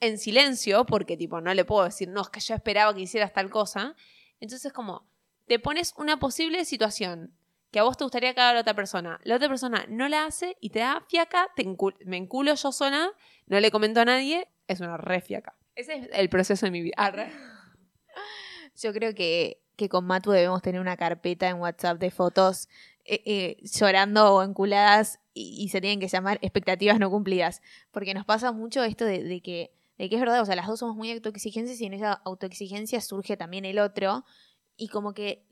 en 0.00 0.18
silencio, 0.18 0.86
porque 0.86 1.16
tipo, 1.16 1.40
no 1.40 1.52
le 1.54 1.64
puedo 1.64 1.84
decir, 1.84 2.08
no, 2.08 2.22
es 2.22 2.28
que 2.28 2.40
yo 2.40 2.54
esperaba 2.54 2.94
que 2.94 3.02
hicieras 3.02 3.32
tal 3.32 3.50
cosa. 3.50 3.96
Entonces, 4.40 4.72
como, 4.72 5.06
te 5.46 5.58
pones 5.58 5.94
una 5.96 6.18
posible 6.18 6.64
situación 6.64 7.34
que 7.70 7.80
a 7.80 7.82
vos 7.82 7.96
te 7.96 8.04
gustaría 8.04 8.34
que 8.34 8.40
haga 8.40 8.54
la 8.54 8.60
otra 8.60 8.74
persona. 8.74 9.20
La 9.24 9.36
otra 9.36 9.48
persona 9.48 9.84
no 9.88 10.08
la 10.08 10.24
hace 10.24 10.56
y 10.60 10.70
te 10.70 10.78
da 10.78 11.04
fiaca, 11.08 11.48
me 12.04 12.16
enculo 12.16 12.54
yo 12.54 12.72
sola, 12.72 13.10
no 13.46 13.60
le 13.60 13.70
comento 13.70 14.00
a 14.00 14.04
nadie, 14.04 14.48
es 14.66 14.80
una 14.80 14.96
re 14.96 15.20
fiaca. 15.20 15.54
Ese 15.74 15.96
es 15.96 16.08
el 16.12 16.28
proceso 16.28 16.66
de 16.66 16.72
mi 16.72 16.82
vida. 16.82 16.94
Yo 18.76 18.92
creo 18.92 19.14
que, 19.14 19.60
que 19.76 19.88
con 19.88 20.06
Matu 20.06 20.30
debemos 20.30 20.62
tener 20.62 20.80
una 20.80 20.96
carpeta 20.96 21.48
en 21.48 21.58
WhatsApp 21.58 21.98
de 21.98 22.10
fotos 22.10 22.68
eh, 23.04 23.22
eh, 23.24 23.56
llorando 23.62 24.34
o 24.34 24.42
enculadas 24.42 25.20
y, 25.34 25.68
se 25.68 25.80
tienen 25.80 26.00
que 26.00 26.08
llamar 26.08 26.38
expectativas 26.42 26.98
no 26.98 27.10
cumplidas. 27.10 27.62
Porque 27.90 28.14
nos 28.14 28.24
pasa 28.24 28.52
mucho 28.52 28.82
esto 28.82 29.04
de 29.04 29.40
que 29.40 29.77
de 29.98 30.08
que 30.08 30.14
es 30.14 30.20
verdad, 30.20 30.40
o 30.40 30.46
sea, 30.46 30.56
las 30.56 30.66
dos 30.66 30.78
somos 30.78 30.96
muy 30.96 31.10
autoexigentes 31.10 31.80
y 31.80 31.86
en 31.86 31.94
esa 31.94 32.12
autoexigencia 32.12 33.00
surge 33.00 33.36
también 33.36 33.64
el 33.64 33.78
otro. 33.78 34.24
Y 34.76 34.88
como 34.88 35.12
que 35.12 35.44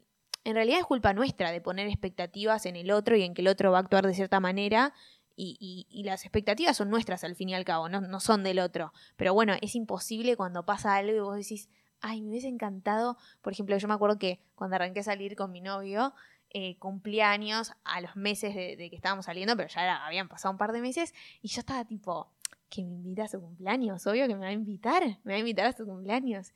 en 0.45 0.55
realidad 0.55 0.79
es 0.79 0.87
culpa 0.87 1.13
nuestra 1.13 1.51
de 1.51 1.61
poner 1.61 1.89
expectativas 1.89 2.67
en 2.67 2.77
el 2.77 2.93
otro 2.93 3.17
y 3.17 3.23
en 3.23 3.35
que 3.35 3.43
el 3.43 3.49
otro 3.49 3.73
va 3.73 3.79
a 3.79 3.81
actuar 3.81 4.07
de 4.07 4.15
cierta 4.15 4.39
manera. 4.39 4.95
Y, 5.39 5.87
y, 5.91 6.05
las 6.05 6.25
expectativas 6.25 6.79
son 6.79 6.89
nuestras 6.89 7.23
al 7.23 7.37
fin 7.37 7.51
y 7.51 7.55
al 7.55 7.67
cabo, 7.67 7.91
no, 7.91 8.01
no 8.01 8.21
son 8.21 8.43
del 8.43 8.59
otro. 8.59 8.95
Pero 9.17 9.35
bueno, 9.35 9.55
es 9.61 9.75
imposible 9.75 10.35
cuando 10.35 10.65
pasa 10.65 10.95
algo 10.95 11.15
y 11.15 11.21
vos 11.21 11.37
decís, 11.37 11.69
ay, 12.01 12.23
me 12.23 12.31
hubiese 12.31 12.49
encantado, 12.49 13.19
por 13.43 13.53
ejemplo, 13.53 13.77
yo 13.77 13.87
me 13.87 13.93
acuerdo 13.93 14.19
que 14.19 14.41
cuando 14.55 14.77
arranqué 14.77 15.01
a 15.01 15.03
salir 15.03 15.37
con 15.37 15.53
mi 15.53 15.61
novio, 15.61 16.15
eh, 16.51 16.79
cumpleaños 16.79 17.73
a 17.85 18.01
los 18.01 18.17
meses 18.17 18.55
de, 18.55 18.77
que 18.89 18.97
estábamos 18.97 19.27
saliendo, 19.27 19.57
pero 19.57 19.69
ya 19.69 20.07
habían 20.07 20.29
pasado 20.29 20.53
un 20.53 20.59
par 20.59 20.73
de 20.73 20.81
meses 20.81 21.13
y 21.43 21.49
yo 21.49 21.61
estaba 21.61 21.85
tipo, 21.85 22.33
que 22.69 22.85
me 22.85 22.95
invita 22.95 23.25
a 23.25 23.29
su 23.29 23.41
cumpleaños, 23.41 24.07
obvio 24.07 24.27
que 24.27 24.35
me 24.35 24.41
va 24.41 24.49
a 24.49 24.53
invitar, 24.53 25.03
me 25.25 25.33
va 25.33 25.37
a 25.37 25.39
invitar 25.39 25.67
a 25.67 25.73
su 25.73 25.85
cumpleaños. 25.87 26.53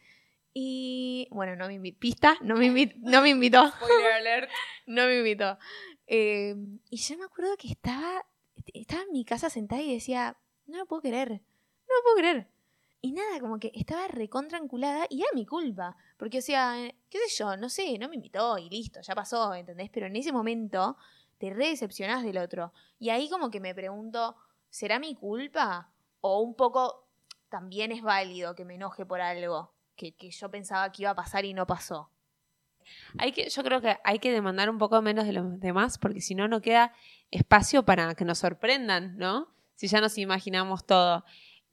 Y 0.52 1.28
bueno, 1.30 1.54
no 1.54 1.68
me 1.68 1.74
invitó, 1.74 1.98
pista, 2.00 2.36
no 2.42 2.56
me, 2.56 2.66
invitó, 2.66 2.96
no 2.98 3.22
me 3.22 3.30
invitó. 3.30 3.68
Spoiler 3.76 4.12
alert. 4.12 4.50
no 4.86 5.06
me 5.06 5.18
invitó. 5.18 5.58
Eh, 6.06 6.56
y 6.90 6.96
yo 6.96 7.18
me 7.18 7.24
acuerdo 7.24 7.56
que 7.56 7.68
estaba, 7.68 8.26
estaba 8.74 9.02
en 9.02 9.12
mi 9.12 9.24
casa 9.24 9.48
sentada 9.48 9.80
y 9.80 9.94
decía, 9.94 10.36
no 10.66 10.78
lo 10.78 10.86
puedo 10.86 11.02
creer, 11.02 11.30
no 11.30 11.94
lo 11.96 12.02
puedo 12.02 12.16
creer. 12.16 12.48
Y 13.02 13.12
nada, 13.12 13.40
como 13.40 13.58
que 13.58 13.70
estaba 13.74 14.08
recontranculada 14.08 15.06
y 15.08 15.22
era 15.22 15.30
mi 15.34 15.46
culpa. 15.46 15.96
Porque, 16.18 16.38
o 16.38 16.42
sea, 16.42 16.74
qué 17.08 17.18
sé 17.18 17.36
yo, 17.38 17.56
no 17.56 17.68
sé, 17.68 17.96
no 17.98 18.08
me 18.08 18.16
invitó 18.16 18.58
y 18.58 18.68
listo, 18.68 19.00
ya 19.00 19.14
pasó, 19.14 19.54
¿entendés? 19.54 19.88
Pero 19.90 20.06
en 20.06 20.16
ese 20.16 20.32
momento 20.32 20.96
te 21.38 21.50
re 21.50 21.68
decepcionás 21.68 22.22
del 22.22 22.36
otro. 22.36 22.72
Y 22.98 23.08
ahí 23.08 23.30
como 23.30 23.50
que 23.50 23.60
me 23.60 23.74
pregunto, 23.74 24.36
¿será 24.68 24.98
mi 24.98 25.14
culpa? 25.14 25.90
O 26.20 26.40
un 26.40 26.54
poco 26.54 27.08
también 27.48 27.92
es 27.92 28.02
válido 28.02 28.54
que 28.54 28.64
me 28.64 28.74
enoje 28.76 29.04
por 29.04 29.20
algo 29.20 29.74
que, 29.96 30.30
yo 30.30 30.50
pensaba 30.50 30.90
que 30.92 31.02
iba 31.02 31.10
a 31.10 31.14
pasar 31.14 31.44
y 31.44 31.52
no 31.52 31.66
pasó. 31.66 32.10
Hay 33.18 33.32
que, 33.32 33.48
yo 33.48 33.62
creo 33.62 33.80
que 33.80 33.98
hay 34.02 34.18
que 34.18 34.32
demandar 34.32 34.70
un 34.70 34.78
poco 34.78 35.00
menos 35.02 35.26
de 35.26 35.32
los 35.32 35.60
demás, 35.60 35.98
porque 35.98 36.20
si 36.20 36.34
no, 36.34 36.48
no 36.48 36.60
queda 36.60 36.92
espacio 37.30 37.84
para 37.84 38.14
que 38.14 38.24
nos 38.24 38.38
sorprendan, 38.38 39.16
¿no? 39.18 39.48
Si 39.74 39.86
ya 39.88 40.00
nos 40.00 40.16
imaginamos 40.18 40.86
todo. 40.86 41.24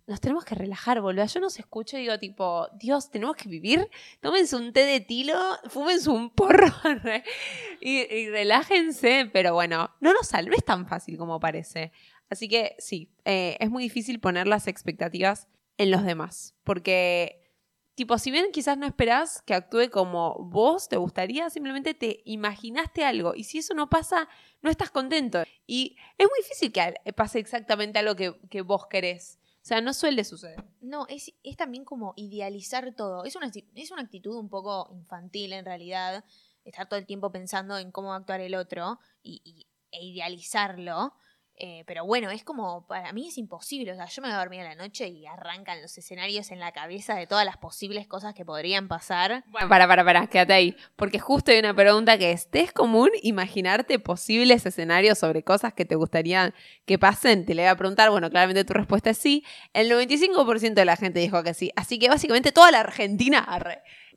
Nos 0.05 0.21
tenemos 0.21 0.45
que 0.45 0.55
relajar, 0.55 1.01
boludo. 1.01 1.25
Yo 1.25 1.41
nos 1.41 1.59
escucho 1.59 1.97
y 1.97 2.01
digo, 2.01 2.17
tipo, 2.17 2.69
Dios, 2.75 3.09
tenemos 3.09 3.35
que 3.35 3.49
vivir. 3.49 3.89
Tómense 4.21 4.55
un 4.55 4.71
té 4.71 4.85
de 4.85 5.01
tilo, 5.01 5.37
fúmense 5.67 6.09
un 6.09 6.29
porro 6.29 6.71
y, 7.81 8.29
relájense. 8.29 9.29
Pero 9.33 9.53
bueno, 9.53 9.91
no 9.99 10.13
nos 10.13 10.27
salves 10.27 10.63
tan 10.63 10.87
fácil 10.87 11.17
como 11.17 11.41
parece. 11.41 11.91
Así 12.29 12.47
que 12.49 12.75
sí, 12.79 13.11
eh, 13.25 13.57
es 13.59 13.69
muy 13.69 13.83
difícil 13.83 14.19
poner 14.19 14.47
las 14.47 14.67
expectativas 14.67 15.47
en 15.77 15.91
los 15.91 16.03
demás, 16.03 16.55
porque 16.63 17.47
tipo, 17.95 18.17
si 18.19 18.29
bien 18.29 18.51
quizás 18.51 18.77
no 18.77 18.85
esperás 18.85 19.41
que 19.41 19.53
actúe 19.55 19.89
como 19.91 20.35
vos 20.39 20.87
te 20.87 20.97
gustaría, 20.97 21.49
simplemente 21.49 21.93
te 21.93 22.21
imaginaste 22.25 23.03
algo 23.03 23.33
y 23.35 23.43
si 23.43 23.57
eso 23.57 23.73
no 23.73 23.89
pasa, 23.89 24.29
no 24.61 24.69
estás 24.69 24.91
contento. 24.91 25.43
Y 25.65 25.97
es 26.17 26.27
muy 26.27 26.39
difícil 26.39 26.71
que 26.71 27.13
pase 27.13 27.39
exactamente 27.39 27.99
algo 27.99 28.15
que, 28.15 28.39
que 28.49 28.61
vos 28.61 28.85
querés. 28.87 29.39
O 29.41 29.67
sea, 29.67 29.81
no 29.81 29.93
suele 29.93 30.23
suceder. 30.23 30.63
No, 30.79 31.07
es, 31.09 31.33
es 31.43 31.57
también 31.57 31.83
como 31.83 32.13
idealizar 32.15 32.93
todo. 32.93 33.25
Es 33.25 33.35
una, 33.35 33.51
es 33.75 33.91
una 33.91 34.01
actitud 34.01 34.37
un 34.37 34.47
poco 34.47 34.87
infantil 34.93 35.51
en 35.51 35.65
realidad, 35.65 36.23
estar 36.63 36.87
todo 36.87 36.99
el 36.99 37.05
tiempo 37.05 37.31
pensando 37.31 37.77
en 37.77 37.91
cómo 37.91 38.09
va 38.09 38.15
a 38.15 38.17
actuar 38.19 38.39
el 38.39 38.55
otro 38.55 38.99
y, 39.23 39.67
e 39.91 40.05
idealizarlo. 40.05 41.15
Eh, 41.59 41.83
pero 41.87 42.05
bueno, 42.05 42.29
es 42.29 42.43
como, 42.43 42.85
para 42.85 43.11
mí 43.13 43.27
es 43.29 43.37
imposible. 43.39 43.91
O 43.91 43.95
sea, 43.95 44.05
yo 44.05 44.21
me 44.21 44.27
voy 44.27 44.35
a 44.35 44.39
dormir 44.39 44.61
a 44.61 44.65
la 44.65 44.75
noche 44.75 45.07
y 45.07 45.25
arrancan 45.25 45.81
los 45.81 45.97
escenarios 45.97 46.51
en 46.51 46.59
la 46.59 46.71
cabeza 46.71 47.15
de 47.15 47.25
todas 47.25 47.45
las 47.45 47.57
posibles 47.57 48.05
cosas 48.07 48.35
que 48.35 48.45
podrían 48.45 48.87
pasar. 48.87 49.43
Bueno, 49.47 49.67
para, 49.67 49.87
para, 49.87 50.05
para, 50.05 50.27
quédate 50.27 50.53
ahí. 50.53 50.77
Porque 50.95 51.17
justo 51.17 51.49
hay 51.49 51.57
una 51.57 51.73
pregunta 51.73 52.15
que 52.19 52.31
es, 52.31 52.47
¿te 52.51 52.59
es 52.59 52.71
común 52.71 53.09
imaginarte 53.23 53.97
posibles 53.97 54.67
escenarios 54.67 55.17
sobre 55.17 55.41
cosas 55.43 55.73
que 55.73 55.83
te 55.83 55.95
gustaría 55.95 56.53
que 56.85 56.99
pasen? 56.99 57.43
Te 57.43 57.55
le 57.55 57.63
voy 57.63 57.69
a 57.69 57.75
preguntar, 57.75 58.11
bueno, 58.11 58.29
claramente 58.29 58.63
tu 58.63 58.73
respuesta 58.73 59.09
es 59.09 59.17
sí. 59.17 59.43
El 59.73 59.89
95% 59.89 60.75
de 60.75 60.85
la 60.85 60.95
gente 60.95 61.19
dijo 61.19 61.41
que 61.41 61.55
sí. 61.55 61.71
Así 61.75 61.97
que 61.97 62.07
básicamente 62.07 62.51
toda 62.51 62.69
la 62.69 62.81
Argentina, 62.81 63.47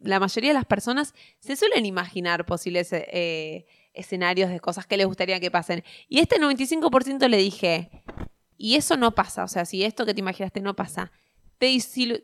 la 0.03 0.21
mayoría 0.21 0.51
de 0.51 0.55
las 0.55 0.67
personas 0.67 1.15
se 1.39 1.57
suelen 1.57 1.87
imaginar 1.87 2.45
posibles... 2.45 2.93
Eh, 2.93 3.65
escenarios 4.01 4.51
de 4.51 4.61
cosas 4.61 4.87
que 4.87 4.97
les 4.97 5.07
gustaría 5.07 5.41
que 5.41 5.51
pasen. 5.51 5.85
Y 6.09 6.19
este 6.19 6.41
95% 6.41 7.29
le 7.29 7.37
dije, 7.37 7.91
y 8.57 8.77
eso 8.77 8.97
no 8.97 9.15
pasa, 9.15 9.45
o 9.45 9.49
sea, 9.49 9.65
si 9.65 9.85
esto 9.85 10.05
que 10.05 10.15
te 10.15 10.21
imaginaste 10.21 10.61
no 10.61 10.75
pasa, 10.75 11.13
¿te, 11.59 11.77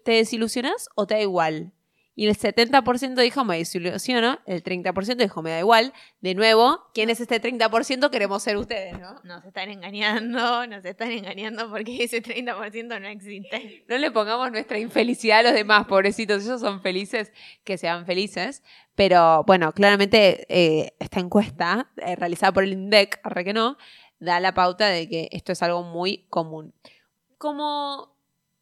te 0.05 0.13
desilusionas 0.13 0.89
o 0.95 1.07
te 1.07 1.15
da 1.15 1.21
igual? 1.21 1.73
Y 2.19 2.27
el 2.27 2.35
70% 2.35 3.21
dijo, 3.21 3.45
me 3.45 3.59
desilusiono, 3.59 4.39
el 4.47 4.65
30% 4.65 5.17
dijo, 5.17 5.43
me 5.43 5.51
da 5.51 5.59
igual. 5.59 5.93
De 6.23 6.35
nuevo, 6.35 6.89
¿quién 6.95 7.11
es 7.11 7.21
este 7.21 7.43
30%? 7.43 8.09
Queremos 8.09 8.43
ser 8.43 8.57
ustedes, 8.57 8.99
¿no? 8.99 9.21
Nos 9.23 9.45
están 9.45 9.69
engañando, 9.69 10.67
nos 10.67 10.83
están 10.83 11.11
engañando 11.11 11.69
porque 11.69 12.05
ese 12.05 12.23
30% 12.23 13.01
no 13.01 13.07
existe. 13.07 13.85
No 13.87 13.99
le 13.99 14.11
pongamos 14.11 14.51
nuestra 14.51 14.79
infelicidad 14.79 15.41
a 15.41 15.43
los 15.43 15.53
demás, 15.53 15.87
pobrecitos, 15.87 16.43
ellos 16.43 16.63
son 16.63 16.81
felices, 16.81 17.33
que 17.65 17.77
sean 17.77 18.07
felices. 18.07 18.63
Pero 18.95 19.45
bueno, 19.45 19.73
claramente 19.73 20.47
eh, 20.49 20.95
esta 20.99 21.21
encuesta, 21.21 21.91
eh, 21.99 22.17
realizada 22.17 22.51
por 22.53 22.65
el 22.65 22.73
INDEC, 22.73 23.21
arre 23.25 23.45
que 23.45 23.53
no, 23.53 23.77
da 24.21 24.41
la 24.41 24.55
pauta 24.55 24.87
de 24.89 25.07
que 25.07 25.29
esto 25.33 25.53
es 25.53 25.63
algo 25.63 25.83
muy 25.83 26.25
común. 26.31 26.73
Como 27.37 28.17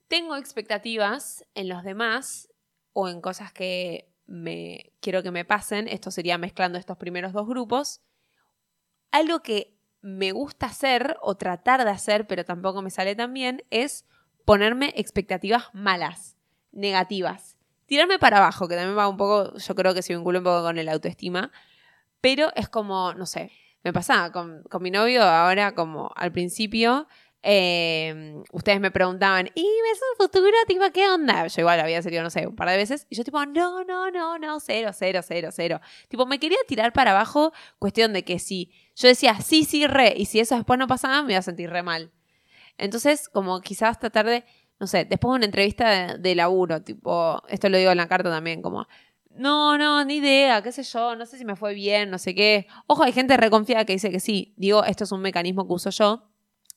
tengo 0.09 0.35
expectativas 0.35 1.45
en 1.55 1.69
los 1.69 1.85
demás, 1.85 2.49
o 2.95 3.09
en 3.09 3.21
cosas 3.21 3.53
que 3.53 4.09
me 4.27 4.93
quiero 5.01 5.23
que 5.23 5.31
me 5.31 5.45
pasen, 5.45 5.87
esto 5.89 6.11
sería 6.11 6.39
mezclando 6.39 6.79
estos 6.79 6.97
primeros 6.97 7.35
dos 7.35 7.47
grupos, 7.47 8.01
algo 9.11 9.41
que 9.41 9.77
me 10.01 10.33
gusta 10.33 10.67
hacer 10.67 11.17
o 11.21 11.35
tratar 11.35 11.85
de 11.85 11.91
hacer, 11.91 12.27
pero 12.27 12.45
tampoco 12.45 12.81
me 12.81 12.91
sale 12.91 13.15
tan 13.15 13.35
bien, 13.35 13.65
es 13.71 14.07
ponerme 14.45 14.93
expectativas 14.97 15.65
malas, 15.75 16.37
negativas. 16.73 17.57
Tirarme 17.87 18.19
para 18.19 18.39
abajo, 18.39 18.67
que 18.67 18.77
también 18.77 18.97
va 18.97 19.09
un 19.09 19.17
poco, 19.17 19.57
yo 19.57 19.75
creo 19.75 19.93
que 19.93 20.03
se 20.03 20.15
vincula 20.15 20.39
un 20.39 20.45
poco 20.45 20.63
con 20.63 20.79
el 20.79 20.89
autoestima, 20.89 21.53
pero 22.21 22.51
es 22.55 22.69
como, 22.69 23.13
no 23.15 23.27
sé, 23.27 23.53
me 23.83 23.93
pasaba 23.93 24.33
con, 24.33 24.63
con 24.65 24.83
mi 24.83 24.91
novio 24.91 25.23
ahora 25.23 25.75
como 25.75 26.11
al 26.17 26.33
principio, 26.33 27.07
eh, 27.47 28.43
ustedes 28.53 28.81
me 28.81 28.91
preguntaban, 28.91 29.49
¿y 29.55 29.63
ves 29.63 30.01
un 30.13 30.27
futuro? 30.27 30.57
Tipo, 30.67 30.85
¿qué 30.93 31.09
onda? 31.09 31.47
Yo 31.47 31.61
igual 31.61 31.79
había 31.79 32.01
salido, 32.01 32.23
no 32.23 32.31
sé, 32.31 32.47
un 32.47 32.57
par 32.57 32.71
de 32.71 32.77
veces. 32.79 33.07
Y 33.11 33.17
yo 33.17 33.23
tipo, 33.23 33.45
no, 33.45 33.85
no, 33.85 34.11
no, 34.11 34.39
no, 34.39 34.61
cero, 34.61 34.91
cero, 34.95 35.21
cero, 35.23 35.51
cero. 35.53 35.81
Tipo, 36.09 36.25
me 36.25 36.41
quería 36.41 36.57
tirar 36.67 36.95
para 36.95 37.11
abajo, 37.11 37.53
cuestión 37.79 38.15
de 38.15 38.25
que 38.25 38.39
si 38.39 38.73
yo 38.97 39.09
decía 39.09 39.39
sí, 39.41 39.65
sí, 39.65 39.87
re, 39.87 40.15
y 40.17 40.25
si 40.25 40.41
eso 40.41 40.55
después 40.57 40.79
no 40.79 40.87
pasaba, 40.87 41.23
me 41.23 41.33
iba 41.33 41.39
a 41.39 41.43
sentir 41.43 41.69
re 41.71 41.83
mal. 41.83 42.11
Entonces, 42.79 43.29
como 43.29 43.61
quizás 43.61 43.93
esta 43.93 44.11
tarde, 44.11 44.45
no 44.81 44.87
sé, 44.87 45.05
después 45.05 45.31
de 45.33 45.37
una 45.37 45.45
entrevista 45.45 46.15
de, 46.15 46.19
de 46.19 46.35
laburo, 46.35 46.83
tipo, 46.83 47.43
esto 47.49 47.69
lo 47.69 47.77
digo 47.77 47.91
en 47.91 47.99
la 47.99 48.09
carta 48.09 48.31
también, 48.31 48.63
como, 48.63 48.89
no, 49.31 49.77
no, 49.77 50.05
ni 50.05 50.17
idea, 50.17 50.63
qué 50.63 50.73
sé 50.73 50.83
yo, 50.83 51.17
no 51.17 51.27
sé 51.27 51.39
si 51.39 51.45
me 51.45 51.57
fue 51.57 51.75
bien, 51.75 52.11
no 52.11 52.19
sé 52.19 52.35
qué. 52.35 52.67
Ojo, 52.87 53.03
hay 53.03 53.13
gente 53.13 53.37
reconfiada 53.37 53.85
que 53.85 53.93
dice 53.93 54.11
que 54.11 54.21
sí. 54.21 54.55
Digo, 54.57 54.85
esto 54.85 55.05
es 55.05 55.13
un 55.13 55.21
mecanismo 55.23 55.67
que 55.67 55.73
uso 55.73 55.91
yo. 55.91 56.34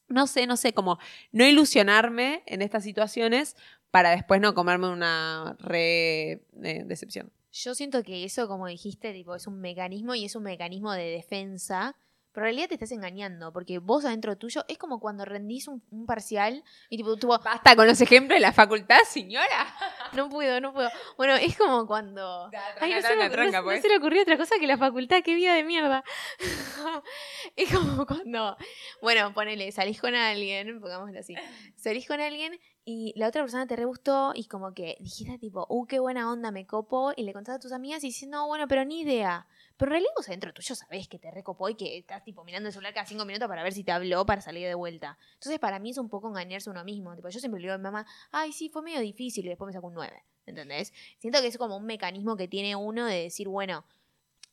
No 0.09 0.27
sé, 0.27 0.47
no 0.47 0.57
sé, 0.57 0.73
como 0.73 0.99
no 1.31 1.45
ilusionarme 1.45 2.43
en 2.45 2.61
estas 2.61 2.83
situaciones 2.83 3.55
para 3.91 4.11
después 4.11 4.41
no 4.41 4.53
comerme 4.53 4.89
una 4.89 5.55
re 5.59 6.43
eh, 6.63 6.83
decepción. 6.85 7.31
Yo 7.51 7.73
siento 7.73 8.03
que 8.03 8.23
eso, 8.23 8.47
como 8.47 8.67
dijiste, 8.67 9.13
tipo, 9.13 9.35
es 9.35 9.47
un 9.47 9.59
mecanismo 9.59 10.13
y 10.13 10.25
es 10.25 10.35
un 10.35 10.43
mecanismo 10.43 10.93
de 10.93 11.05
defensa. 11.05 11.95
Pero 12.37 12.45
en 12.45 12.49
realidad 12.49 12.67
te 12.69 12.75
estás 12.75 12.91
engañando, 12.91 13.51
porque 13.51 13.79
vos 13.79 14.05
adentro 14.05 14.37
tuyo 14.37 14.63
es 14.67 14.77
como 14.77 14.99
cuando 14.99 15.25
rendís 15.25 15.67
un, 15.67 15.81
un 15.89 16.05
parcial 16.05 16.63
y 16.87 16.97
tipo, 16.97 17.15
tipo, 17.17 17.35
Basta 17.39 17.75
con 17.75 17.87
los 17.87 17.99
ejemplos 17.99 18.35
de 18.35 18.41
la 18.41 18.53
facultad, 18.53 18.99
señora. 19.09 19.47
no 20.13 20.29
puedo, 20.29 20.61
no 20.61 20.71
puedo. 20.71 20.87
Bueno, 21.17 21.33
es 21.33 21.57
como 21.57 21.87
cuando... 21.87 22.51
Ay, 22.79 22.93
no, 22.93 23.01
se 23.01 23.15
me, 23.15 23.27
no 23.27 23.63
pues. 23.63 23.81
se 23.81 23.89
le 23.89 23.97
ocurrió 23.97 24.21
otra 24.21 24.37
cosa 24.37 24.53
que 24.59 24.67
la 24.67 24.77
facultad, 24.77 25.23
qué 25.23 25.33
vida 25.33 25.55
de 25.55 25.63
mierda. 25.63 26.03
es 27.55 27.73
como 27.73 28.05
cuando, 28.05 28.55
bueno, 29.01 29.33
ponele, 29.33 29.71
salís 29.71 29.99
con 29.99 30.13
alguien, 30.13 30.79
pongámoslo 30.79 31.19
así, 31.19 31.33
salís 31.75 32.07
con 32.07 32.21
alguien 32.21 32.59
y 32.89 33.11
la 33.17 33.27
otra 33.27 33.41
persona 33.41 33.67
te 33.67 33.75
re 33.75 33.83
gustó 33.83 34.31
y 34.33 34.45
como 34.45 34.73
que 34.73 34.95
dijiste 35.01 35.37
tipo, 35.37 35.65
uh, 35.67 35.85
qué 35.87 35.99
buena 35.99 36.31
onda, 36.31 36.51
me 36.51 36.65
copo, 36.65 37.11
y 37.17 37.23
le 37.23 37.33
contás 37.33 37.57
a 37.57 37.59
tus 37.59 37.73
amigas 37.73 38.01
y 38.05 38.07
dices, 38.07 38.29
no, 38.29 38.47
bueno, 38.47 38.65
pero 38.69 38.85
ni 38.85 39.01
idea. 39.01 39.45
Pero 39.75 39.89
en 39.89 39.91
realidad 39.91 40.11
vos 40.15 40.29
adentro 40.29 40.53
tuyo 40.53 40.73
sabés 40.73 41.09
que 41.09 41.19
te 41.19 41.29
recopó 41.29 41.67
y 41.67 41.75
que 41.75 41.97
estás 41.97 42.23
tipo 42.23 42.45
mirando 42.45 42.67
el 42.67 42.73
celular 42.73 42.93
cada 42.93 43.05
cinco 43.05 43.25
minutos 43.25 43.49
para 43.49 43.61
ver 43.61 43.73
si 43.73 43.83
te 43.83 43.91
habló 43.91 44.25
para 44.25 44.39
salir 44.39 44.65
de 44.65 44.73
vuelta. 44.73 45.17
Entonces 45.33 45.59
para 45.59 45.79
mí 45.79 45.89
es 45.89 45.97
un 45.97 46.07
poco 46.07 46.29
engañarse 46.29 46.69
uno 46.69 46.85
mismo. 46.85 47.13
Tipo, 47.13 47.27
yo 47.27 47.41
siempre 47.41 47.59
le 47.59 47.65
digo 47.65 47.75
a 47.75 47.77
mi 47.77 47.83
mamá, 47.83 48.05
ay, 48.31 48.53
sí, 48.53 48.69
fue 48.69 48.81
medio 48.81 49.01
difícil 49.01 49.45
y 49.45 49.49
después 49.49 49.67
me 49.67 49.73
saco 49.73 49.87
un 49.87 49.93
9. 49.95 50.23
¿Entendés? 50.45 50.93
Siento 51.17 51.41
que 51.41 51.47
es 51.47 51.57
como 51.57 51.75
un 51.75 51.85
mecanismo 51.85 52.37
que 52.37 52.47
tiene 52.47 52.77
uno 52.77 53.05
de 53.05 53.23
decir, 53.23 53.49
bueno, 53.49 53.83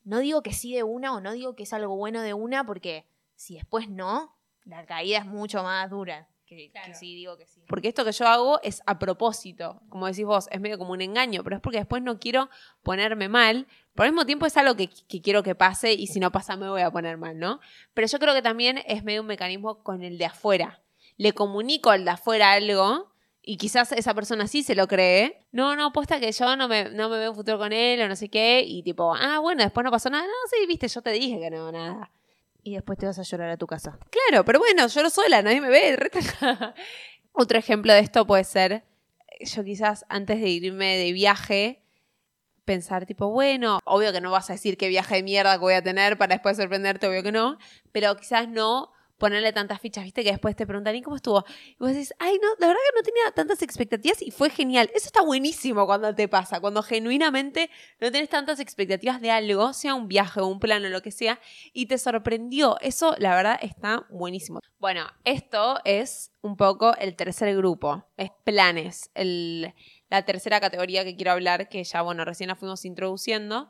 no 0.03 0.19
digo 0.19 0.43
que 0.43 0.53
sí 0.53 0.75
de 0.75 0.83
una 0.83 1.15
o 1.15 1.21
no 1.21 1.35
digo 1.35 1.55
que 1.55 1.63
es 1.63 1.73
algo 1.73 1.95
bueno 1.95 2.21
de 2.21 2.35
una 2.35 2.67
porque 2.67 3.07
si 3.37 3.55
después 3.55 3.89
no, 3.89 4.35
la 4.65 4.85
caída 4.87 5.19
es 5.19 5.25
mucho 5.25 5.63
más 5.63 5.89
dura 5.89 6.27
que, 6.47 6.71
si 6.95 7.15
digo 7.15 7.37
que 7.37 7.47
sí. 7.47 7.63
Porque 7.69 7.89
esto 7.89 8.05
que 8.05 8.13
yo 8.13 8.27
hago 8.27 8.61
es 8.63 8.83
a 8.87 8.99
propósito, 8.99 9.81
como 9.89 10.07
decís 10.07 10.25
vos, 10.25 10.49
es 10.51 10.61
medio 10.61 10.79
como 10.79 10.93
un 10.93 11.01
engaño, 11.01 11.43
pero 11.43 11.57
es 11.57 11.63
porque 11.63 11.79
después 11.79 12.03
no 12.03 12.19
quiero 12.19 12.49
ponerme 12.83 13.29
mal. 13.29 13.67
Por 13.95 14.07
al 14.07 14.13
mismo 14.13 14.27
tiempo 14.27 14.47
es 14.47 14.57
algo 14.57 14.77
que, 14.77 14.89
que 14.89 15.23
quiero 15.23 15.43
que 15.43 15.55
pase 15.55 15.93
y 15.93 16.07
si 16.07 16.21
no 16.21 16.33
pasa 16.33 16.57
me 16.57 16.69
voy 16.69 16.83
a 16.83 16.91
poner 16.91 17.17
mal, 17.17 17.39
¿no? 17.39 17.61
Pero 17.95 18.09
yo 18.09 18.19
creo 18.19 18.35
que 18.35 18.43
también 18.43 18.83
es 18.87 19.05
medio 19.05 19.23
un 19.23 19.27
mecanismo 19.27 19.83
con 19.83 20.03
el 20.03 20.19
de 20.19 20.27
afuera. 20.27 20.83
Le 21.17 21.33
comunico 21.33 21.91
al 21.91 22.05
de 22.05 22.11
afuera 22.11 22.53
algo 22.53 23.15
y 23.47 23.59
quizás 23.59 23.93
esa 23.93 24.15
persona 24.15 24.47
sí 24.47 24.63
se 24.63 24.75
lo 24.75 24.89
cree. 24.89 25.47
No, 25.53 25.77
no, 25.77 25.87
apuesta 25.87 26.19
que 26.19 26.33
yo 26.33 26.57
no 26.57 26.67
me, 26.67 26.89
no 26.91 27.11
me 27.11 27.19
veo 27.19 27.31
un 27.31 27.37
futuro 27.37 27.59
con 27.59 27.73
él 27.73 28.01
o 28.01 28.09
no 28.09 28.17
sé 28.17 28.31
qué. 28.31 28.65
Y 28.67 28.83
tipo, 28.83 29.15
ah, 29.15 29.39
bueno, 29.39 29.63
después 29.63 29.85
no 29.85 29.91
pasó 29.91 30.09
nada. 30.09 30.25
No, 30.25 30.33
sí, 30.51 30.67
viste, 30.67 30.89
yo 30.89 31.03
te 31.03 31.11
dije 31.11 31.39
que 31.39 31.51
no, 31.51 31.71
nada. 31.71 32.11
Y 32.65 32.75
después 32.75 32.99
te 32.99 33.07
vas 33.07 33.19
a 33.19 33.23
llorar 33.23 33.51
a 33.51 33.57
tu 33.59 33.67
casa. 33.67 33.99
Claro, 34.11 34.45
pero 34.45 34.59
bueno, 34.59 34.83
no 34.83 35.11
sola, 35.11 35.43
nadie 35.43 35.61
me 35.61 35.69
ve. 35.69 36.11
Otro 37.33 37.59
ejemplo 37.59 37.93
de 37.93 38.01
esto 38.01 38.27
puede 38.27 38.45
ser, 38.45 38.85
yo 39.41 39.65
quizás 39.65 40.07
antes 40.09 40.41
de 40.41 40.49
irme 40.49 40.97
de 40.97 41.13
viaje, 41.13 41.83
pensar 42.65 43.05
tipo, 43.05 43.29
bueno, 43.29 43.81
obvio 43.85 44.13
que 44.13 44.23
no 44.23 44.31
vas 44.31 44.49
a 44.49 44.55
decir 44.55 44.79
qué 44.79 44.89
viaje 44.89 45.17
de 45.17 45.23
mierda 45.23 45.53
que 45.55 45.61
voy 45.61 45.75
a 45.75 45.83
tener 45.83 46.17
para 46.17 46.35
después 46.37 46.57
sorprenderte, 46.57 47.07
obvio 47.07 47.23
que 47.23 47.33
no, 47.33 47.59
pero 47.93 48.17
quizás 48.17 48.49
no 48.49 48.94
ponerle 49.25 49.55
tantas 49.55 49.81
fichas, 49.81 50.05
viste, 50.05 50.23
que 50.23 50.33
después 50.33 50.55
te 50.55 50.67
preguntan, 50.67 50.95
¿y 50.95 51.01
cómo 51.01 51.17
estuvo? 51.17 51.47
Y 51.49 51.77
vos 51.79 51.95
decís, 51.95 52.13
ay, 52.19 52.39
no, 52.43 52.49
la 52.59 52.67
verdad 52.67 52.83
que 52.91 52.99
no 52.99 53.03
tenía 53.03 53.31
tantas 53.35 53.63
expectativas 53.63 54.21
y 54.21 54.31
fue 54.31 54.51
genial. 54.51 54.91
Eso 54.95 55.07
está 55.07 55.23
buenísimo 55.23 55.87
cuando 55.87 56.15
te 56.15 56.29
pasa, 56.29 56.61
cuando 56.61 56.83
genuinamente 56.83 57.71
no 58.01 58.13
tenés 58.13 58.29
tantas 58.29 58.61
expectativas 58.61 59.23
de 59.23 59.31
algo, 59.31 59.73
sea 59.73 59.95
un 59.95 60.09
viaje 60.09 60.43
o 60.43 60.47
un 60.47 60.61
plan 60.61 60.85
o 60.85 60.91
lo 60.91 61.01
que 61.01 61.11
sea, 61.11 61.41
y 61.73 61.87
te 61.87 61.97
sorprendió. 61.97 62.77
Eso, 62.83 63.15
la 63.17 63.35
verdad, 63.35 63.59
está 63.63 64.07
buenísimo. 64.11 64.61
Bueno, 64.79 65.07
esto 65.25 65.81
es 65.87 66.31
un 66.43 66.59
poco 66.59 66.95
el 66.99 67.17
tercer 67.17 67.57
grupo, 67.57 68.05
es 68.19 68.29
planes, 68.45 69.11
el, 69.15 69.73
la 70.11 70.27
tercera 70.27 70.61
categoría 70.61 71.03
que 71.03 71.17
quiero 71.17 71.33
hablar, 71.33 71.71
que 71.71 71.83
ya, 71.83 72.03
bueno, 72.03 72.27
recién 72.27 72.49
la 72.49 72.57
fuimos 72.57 72.85
introduciendo. 72.85 73.69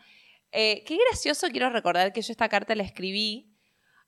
Eh, 0.50 0.82
qué 0.84 0.98
gracioso, 1.08 1.46
quiero 1.52 1.70
recordar 1.70 2.12
que 2.12 2.22
yo 2.22 2.32
esta 2.32 2.48
carta 2.48 2.74
la 2.74 2.82
escribí 2.82 3.53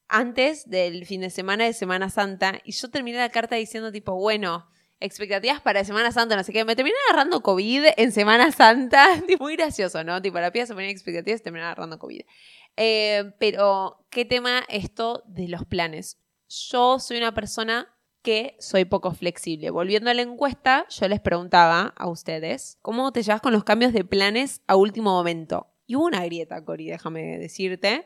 antes 0.09 0.69
del 0.69 1.07
fin 1.07 1.21
de 1.21 1.31
semana 1.31 1.64
de 1.64 1.73
Semana 1.73 2.11
Santa 2.11 2.61
y 2.64 2.73
yo 2.73 2.90
terminé 2.90 3.19
la 3.19 3.29
carta 3.31 3.57
diciendo 3.57 3.92
tipo, 3.92 4.14
bueno, 4.14 4.69
expectativas 5.01 5.61
para 5.61 5.85
Semana 5.85 6.12
Santa, 6.12 6.37
no 6.37 6.42
sé 6.42 6.53
qué, 6.53 6.64
me 6.64 6.77
terminé 6.77 6.97
agarrando 7.09 7.42
COVID 7.42 7.87
en 7.97 8.12
Semana 8.12 8.51
Santa, 8.53 9.07
muy 9.40 9.57
gracioso, 9.57 10.03
¿no? 10.05 10.23
Tipo, 10.23 10.38
la 10.40 10.51
piba 10.51 10.66
se 10.66 10.75
ponía 10.75 10.90
expectativas 10.90 11.40
y 11.40 11.45
terminé 11.45 11.64
agarrando 11.64 11.99
COVID. 11.99 12.23
Eh, 12.77 13.33
pero, 13.38 14.07
¿qué 14.11 14.25
tema 14.25 14.62
esto 14.69 15.23
de 15.27 15.49
los 15.49 15.64
planes? 15.64 16.19
Yo 16.49 16.99
soy 16.99 17.19
una 17.19 17.35
persona 17.35 17.88
que 18.23 18.57
soy 18.59 18.85
poco 18.85 19.12
flexible. 19.12 19.71
Volviendo 19.71 20.11
a 20.11 20.14
la 20.14 20.23
encuesta, 20.23 20.87
yo 20.88 21.09
les 21.09 21.21
preguntaba 21.21 21.95
a 21.97 22.09
ustedes, 22.09 22.79
¿cómo 22.83 23.12
te 23.12 23.23
llevas 23.23 23.40
con 23.40 23.53
los 23.53 23.64
cambios 23.64 23.92
de 23.92 24.05
planes 24.05 24.62
a 24.66 24.77
último 24.77 25.12
momento? 25.12 25.69
Y 25.87 25.95
hubo 25.95 26.07
una 26.07 26.25
grieta, 26.25 26.64
Cori, 26.64 26.88
déjame 26.88 27.38
decirte. 27.38 28.05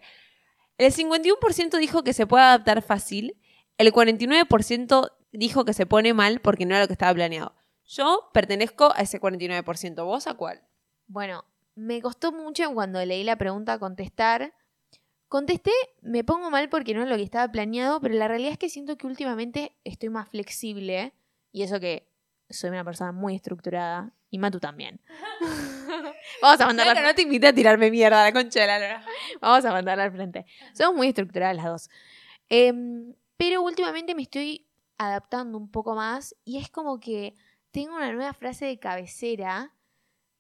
El 0.81 0.95
51% 0.95 1.79
dijo 1.79 2.03
que 2.03 2.15
se 2.15 2.27
puede 2.27 2.43
adaptar 2.43 2.81
fácil, 2.81 3.39
el 3.77 3.93
49% 3.93 5.13
dijo 5.31 5.67
que 5.67 5.75
se 5.75 5.85
pone 5.85 6.15
mal 6.15 6.41
porque 6.41 6.65
no 6.65 6.75
era 6.75 6.85
lo 6.85 6.87
que 6.87 6.95
estaba 6.95 7.13
planeado. 7.13 7.55
Yo 7.85 8.31
pertenezco 8.33 8.91
a 8.95 9.03
ese 9.03 9.21
49%. 9.21 10.03
¿Vos 10.07 10.27
a 10.27 10.33
cuál? 10.39 10.63
Bueno, 11.07 11.45
me 11.75 12.01
costó 12.01 12.33
mucho 12.33 12.73
cuando 12.73 13.05
leí 13.05 13.25
la 13.25 13.37
pregunta 13.37 13.79
contestar. 13.79 14.55
Contesté, 15.29 15.71
me 16.01 16.25
pongo 16.25 16.51
mal 16.51 16.71
porque 16.71 16.95
no 16.95 17.03
es 17.03 17.11
lo 17.11 17.17
que 17.17 17.25
estaba 17.25 17.53
planeado, 17.53 18.01
pero 18.01 18.15
la 18.15 18.27
realidad 18.27 18.53
es 18.53 18.59
que 18.59 18.71
siento 18.71 18.97
que 18.97 19.07
últimamente 19.07 19.77
estoy 19.85 20.09
más 20.09 20.31
flexible. 20.31 21.13
Y 21.53 21.63
eso 21.63 21.79
que 21.79 22.09
soy 22.49 22.71
una 22.71 22.85
persona 22.85 23.13
muy 23.13 23.35
estructurada. 23.35 24.15
Y 24.31 24.39
Matu 24.39 24.61
también. 24.61 25.01
Vamos 26.43 26.61
a 26.61 26.67
mandarla, 26.67 26.93
Claro, 26.93 27.09
no 27.09 27.15
te 27.15 27.23
invité 27.23 27.49
a 27.49 27.53
tirarme 27.53 27.91
mierda 27.91 28.23
a 28.23 28.25
la 28.27 28.33
concha 28.33 28.61
de 28.61 28.67
la 28.67 28.79
lora. 28.79 29.05
vamos 29.41 29.65
a 29.65 29.73
mandarla 29.73 30.05
al 30.05 30.13
frente. 30.13 30.47
Somos 30.73 30.97
muy 30.97 31.09
estructuradas 31.09 31.57
las 31.57 31.65
dos. 31.65 31.91
Em, 32.49 33.15
pero 33.37 33.63
últimamente 33.63 34.15
me 34.15 34.23
estoy 34.23 34.67
adaptando 34.99 35.59
un 35.59 35.71
poco 35.71 35.95
más. 35.95 36.37
Y 36.45 36.59
es 36.59 36.71
como 36.71 37.01
que 37.01 37.35
tengo 37.73 37.97
una 37.97 38.13
nueva 38.13 38.33
frase 38.33 38.67
de 38.67 38.79
cabecera 38.79 39.75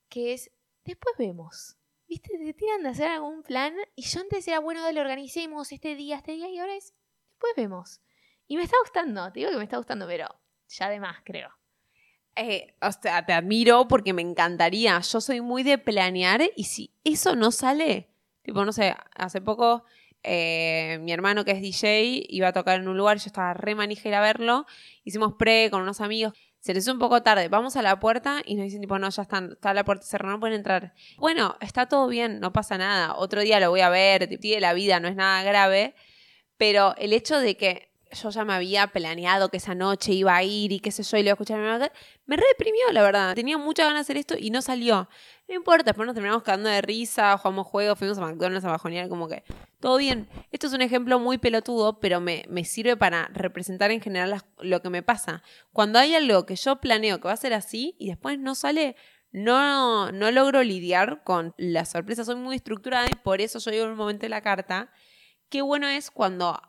que 0.08 0.32
es, 0.34 0.50
después 0.84 1.14
vemos. 1.18 1.76
¿Viste? 2.08 2.36
Te 2.38 2.54
tiran 2.54 2.82
de 2.82 2.88
hacer 2.88 3.08
algún 3.08 3.42
plan 3.42 3.72
y 3.94 4.02
yo 4.02 4.20
antes 4.20 4.46
era, 4.48 4.58
bueno, 4.58 4.82
dale, 4.82 5.00
organicemos 5.00 5.70
este 5.70 5.94
día, 5.94 6.16
este 6.16 6.32
día 6.32 6.48
y 6.48 6.58
ahora 6.58 6.74
es, 6.74 6.92
después 7.28 7.52
vemos. 7.56 8.00
Y 8.48 8.56
me 8.56 8.64
está 8.64 8.76
gustando, 8.82 9.30
te 9.30 9.40
digo 9.40 9.52
que 9.52 9.58
me 9.58 9.62
está 9.62 9.76
gustando, 9.76 10.08
pero 10.08 10.26
ya 10.66 10.88
de 10.88 10.98
más, 10.98 11.18
creo. 11.24 11.59
Eh, 12.36 12.74
o 12.80 12.92
sea, 12.92 13.26
te 13.26 13.32
admiro 13.32 13.88
porque 13.88 14.12
me 14.12 14.22
encantaría. 14.22 14.98
Yo 15.00 15.20
soy 15.20 15.40
muy 15.40 15.62
de 15.62 15.78
planear 15.78 16.42
y 16.56 16.64
si 16.64 16.94
eso 17.04 17.36
no 17.36 17.50
sale, 17.50 18.08
tipo, 18.42 18.64
no 18.64 18.72
sé, 18.72 18.94
hace 19.14 19.40
poco 19.40 19.84
eh, 20.22 20.98
mi 21.00 21.12
hermano 21.12 21.44
que 21.44 21.52
es 21.52 21.62
DJ 21.62 22.26
iba 22.28 22.48
a 22.48 22.52
tocar 22.52 22.80
en 22.80 22.88
un 22.88 22.96
lugar, 22.96 23.18
yo 23.18 23.26
estaba 23.26 23.54
re 23.54 23.74
manija 23.74 24.16
a 24.16 24.20
verlo, 24.20 24.66
hicimos 25.02 25.34
pre 25.38 25.70
con 25.70 25.82
unos 25.82 26.00
amigos, 26.00 26.34
se 26.60 26.74
les 26.74 26.84
hizo 26.84 26.92
un 26.92 26.98
poco 26.98 27.22
tarde, 27.22 27.48
vamos 27.48 27.76
a 27.76 27.82
la 27.82 27.98
puerta 28.00 28.42
y 28.44 28.54
nos 28.54 28.64
dicen 28.64 28.82
tipo, 28.82 28.98
no, 28.98 29.08
ya 29.08 29.22
están, 29.22 29.52
está 29.52 29.72
la 29.72 29.84
puerta 29.84 30.04
cerrada, 30.04 30.34
no 30.34 30.40
pueden 30.40 30.56
entrar. 30.56 30.92
Bueno, 31.16 31.56
está 31.60 31.86
todo 31.86 32.06
bien, 32.06 32.38
no 32.40 32.52
pasa 32.52 32.76
nada, 32.76 33.14
otro 33.16 33.40
día 33.40 33.60
lo 33.60 33.70
voy 33.70 33.80
a 33.80 33.88
ver, 33.88 34.28
sigue 34.28 34.60
la 34.60 34.74
vida, 34.74 35.00
no 35.00 35.08
es 35.08 35.16
nada 35.16 35.42
grave, 35.42 35.94
pero 36.58 36.94
el 36.98 37.14
hecho 37.14 37.38
de 37.38 37.56
que 37.56 37.89
yo 38.12 38.30
ya 38.30 38.44
me 38.44 38.52
había 38.54 38.86
planeado 38.88 39.48
que 39.48 39.58
esa 39.58 39.74
noche 39.74 40.12
iba 40.12 40.34
a 40.34 40.42
ir 40.42 40.72
y 40.72 40.80
qué 40.80 40.90
sé 40.90 41.02
yo, 41.02 41.16
y 41.16 41.22
le 41.22 41.28
iba 41.28 41.32
a 41.32 41.34
escuchar 41.34 41.60
a 41.60 41.78
mi 41.78 41.86
me 42.26 42.36
reprimió, 42.36 42.92
la 42.92 43.02
verdad. 43.02 43.34
Tenía 43.34 43.58
muchas 43.58 43.86
ganas 43.86 44.00
de 44.00 44.02
hacer 44.02 44.16
esto 44.16 44.34
y 44.38 44.50
no 44.50 44.62
salió. 44.62 45.08
No 45.48 45.54
importa, 45.54 45.84
después 45.84 46.06
nos 46.06 46.14
terminamos 46.14 46.42
cagando 46.42 46.68
de 46.68 46.80
risa, 46.80 47.36
jugamos 47.38 47.66
juegos, 47.66 47.98
fuimos 47.98 48.18
a 48.18 48.22
McDonald's 48.22 48.64
a 48.64 48.70
bajonear, 48.70 49.08
como 49.08 49.28
que 49.28 49.42
todo 49.80 49.96
bien. 49.96 50.28
Esto 50.52 50.66
es 50.66 50.72
un 50.72 50.82
ejemplo 50.82 51.18
muy 51.18 51.38
pelotudo, 51.38 52.00
pero 52.00 52.20
me, 52.20 52.44
me 52.48 52.64
sirve 52.64 52.96
para 52.96 53.28
representar 53.32 53.90
en 53.90 54.00
general 54.00 54.42
lo 54.60 54.82
que 54.82 54.90
me 54.90 55.02
pasa. 55.02 55.42
Cuando 55.72 55.98
hay 55.98 56.14
algo 56.14 56.46
que 56.46 56.56
yo 56.56 56.80
planeo 56.80 57.20
que 57.20 57.28
va 57.28 57.34
a 57.34 57.36
ser 57.36 57.52
así 57.52 57.96
y 57.98 58.08
después 58.08 58.38
no 58.38 58.54
sale, 58.54 58.96
no, 59.32 60.12
no 60.12 60.30
logro 60.30 60.62
lidiar 60.62 61.22
con 61.24 61.54
la 61.56 61.84
sorpresa. 61.84 62.24
Soy 62.24 62.36
muy 62.36 62.56
estructurada 62.56 63.06
y 63.06 63.14
por 63.14 63.40
eso 63.40 63.58
yo 63.58 63.70
digo 63.70 63.84
en 63.84 63.92
un 63.92 63.96
momento 63.96 64.22
de 64.22 64.30
la 64.30 64.42
carta, 64.42 64.92
qué 65.48 65.62
bueno 65.62 65.88
es 65.88 66.10
cuando 66.10 66.60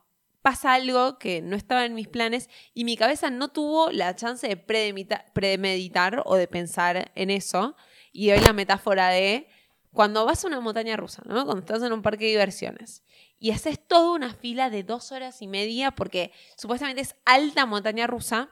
pasa 0.41 0.73
algo 0.73 1.17
que 1.19 1.41
no 1.41 1.55
estaba 1.55 1.85
en 1.85 1.93
mis 1.93 2.07
planes 2.07 2.49
y 2.73 2.83
mi 2.83 2.97
cabeza 2.97 3.29
no 3.29 3.49
tuvo 3.49 3.91
la 3.91 4.15
chance 4.15 4.47
de 4.47 4.57
premeditar 4.57 6.23
o 6.25 6.35
de 6.35 6.47
pensar 6.47 7.11
en 7.15 7.29
eso. 7.29 7.75
Y 8.11 8.31
hoy 8.31 8.39
la 8.39 8.53
metáfora 8.53 9.09
de 9.09 9.47
cuando 9.93 10.25
vas 10.25 10.43
a 10.43 10.47
una 10.47 10.59
montaña 10.59 10.97
rusa, 10.97 11.21
¿no? 11.25 11.45
Cuando 11.45 11.59
estás 11.59 11.83
en 11.83 11.93
un 11.93 12.01
parque 12.01 12.25
de 12.25 12.31
diversiones 12.31 13.03
y 13.39 13.51
haces 13.51 13.79
toda 13.85 14.11
una 14.11 14.33
fila 14.33 14.69
de 14.69 14.83
dos 14.83 15.11
horas 15.11 15.41
y 15.41 15.47
media 15.47 15.91
porque 15.91 16.31
supuestamente 16.57 17.01
es 17.01 17.15
alta 17.25 17.65
montaña 17.65 18.07
rusa. 18.07 18.49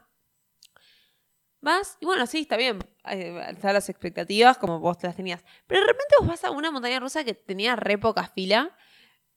Vas, 1.62 1.98
y 2.00 2.06
bueno, 2.06 2.26
sí, 2.26 2.40
está 2.40 2.56
bien, 2.56 2.80
eh, 3.06 3.46
están 3.50 3.74
las 3.74 3.90
expectativas 3.90 4.58
como 4.58 4.80
vos 4.80 4.98
las 5.02 5.16
tenías. 5.16 5.44
Pero 5.68 5.82
de 5.82 5.88
repente 5.88 6.16
vos 6.20 6.28
vas 6.28 6.44
a 6.44 6.52
una 6.52 6.72
montaña 6.72 7.00
rusa 7.00 7.24
que 7.24 7.34
tenía 7.34 7.76
re 7.76 7.98
poca 7.98 8.28
fila 8.28 8.76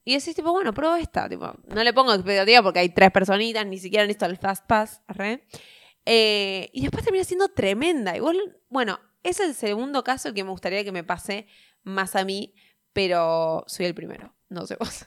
y 0.05 0.15
decís, 0.15 0.35
tipo, 0.35 0.51
bueno, 0.51 0.73
pruebo 0.73 0.95
esta. 0.95 1.29
Tipo, 1.29 1.53
no 1.67 1.83
le 1.83 1.93
pongo 1.93 2.13
expectativa 2.13 2.61
porque 2.61 2.79
hay 2.79 2.89
tres 2.89 3.11
personitas, 3.11 3.65
ni 3.65 3.77
siquiera 3.77 4.05
listo 4.05 4.25
el 4.25 4.37
Fast 4.37 4.65
Pass. 4.65 5.01
Eh, 6.05 6.69
y 6.73 6.81
después 6.81 7.03
termina 7.03 7.23
siendo 7.23 7.49
tremenda. 7.49 8.15
Igual, 8.15 8.57
bueno, 8.69 8.99
es 9.23 9.39
el 9.39 9.53
segundo 9.55 10.03
caso 10.03 10.33
que 10.33 10.43
me 10.43 10.49
gustaría 10.49 10.83
que 10.83 10.91
me 10.91 11.03
pase 11.03 11.47
más 11.83 12.15
a 12.15 12.25
mí, 12.25 12.53
pero 12.91 13.63
soy 13.67 13.85
el 13.85 13.95
primero. 13.95 14.33
No 14.49 14.67
sé 14.67 14.75
vos. 14.79 15.05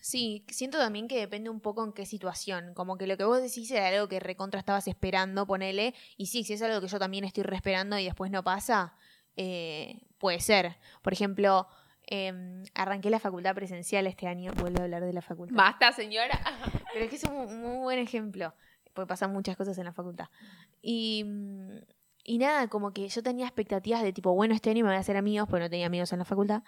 Sí, 0.00 0.44
siento 0.50 0.76
también 0.76 1.08
que 1.08 1.18
depende 1.18 1.48
un 1.48 1.60
poco 1.60 1.82
en 1.82 1.92
qué 1.92 2.04
situación. 2.04 2.74
Como 2.74 2.98
que 2.98 3.06
lo 3.06 3.16
que 3.16 3.24
vos 3.24 3.40
decís 3.40 3.70
era 3.70 3.88
algo 3.88 4.06
que 4.06 4.20
recontra 4.20 4.60
estabas 4.60 4.86
esperando, 4.86 5.46
ponele. 5.46 5.94
Y 6.18 6.26
sí, 6.26 6.44
si 6.44 6.52
es 6.52 6.62
algo 6.62 6.80
que 6.80 6.88
yo 6.88 6.98
también 6.98 7.24
estoy 7.24 7.44
esperando 7.50 7.98
y 7.98 8.04
después 8.04 8.30
no 8.30 8.44
pasa, 8.44 8.94
eh, 9.36 10.02
puede 10.18 10.40
ser. 10.40 10.76
Por 11.00 11.14
ejemplo, 11.14 11.68
Em, 12.06 12.64
arranqué 12.74 13.08
la 13.08 13.18
facultad 13.18 13.54
presencial 13.54 14.06
este 14.06 14.26
año, 14.26 14.52
vuelvo 14.54 14.80
a 14.80 14.84
hablar 14.84 15.04
de 15.04 15.12
la 15.12 15.22
facultad. 15.22 15.56
Basta, 15.56 15.92
señora. 15.92 16.38
Pero 16.92 17.04
es 17.04 17.10
que 17.10 17.16
es 17.16 17.24
un 17.24 17.60
muy 17.60 17.78
buen 17.78 17.98
ejemplo, 17.98 18.54
porque 18.92 19.08
pasan 19.08 19.32
muchas 19.32 19.56
cosas 19.56 19.78
en 19.78 19.84
la 19.84 19.92
facultad. 19.92 20.26
Y, 20.82 21.24
mm, 21.24 21.78
y 22.24 22.38
nada, 22.38 22.68
como 22.68 22.92
que 22.92 23.08
yo 23.08 23.22
tenía 23.22 23.46
expectativas 23.46 24.02
de 24.02 24.12
tipo, 24.12 24.34
bueno, 24.34 24.54
este 24.54 24.70
año 24.70 24.84
me 24.84 24.90
voy 24.90 24.96
a 24.96 25.00
hacer 25.00 25.16
amigos, 25.16 25.48
porque 25.48 25.64
no 25.64 25.70
tenía 25.70 25.86
amigos 25.86 26.12
en 26.12 26.18
la 26.18 26.24
facultad. 26.24 26.62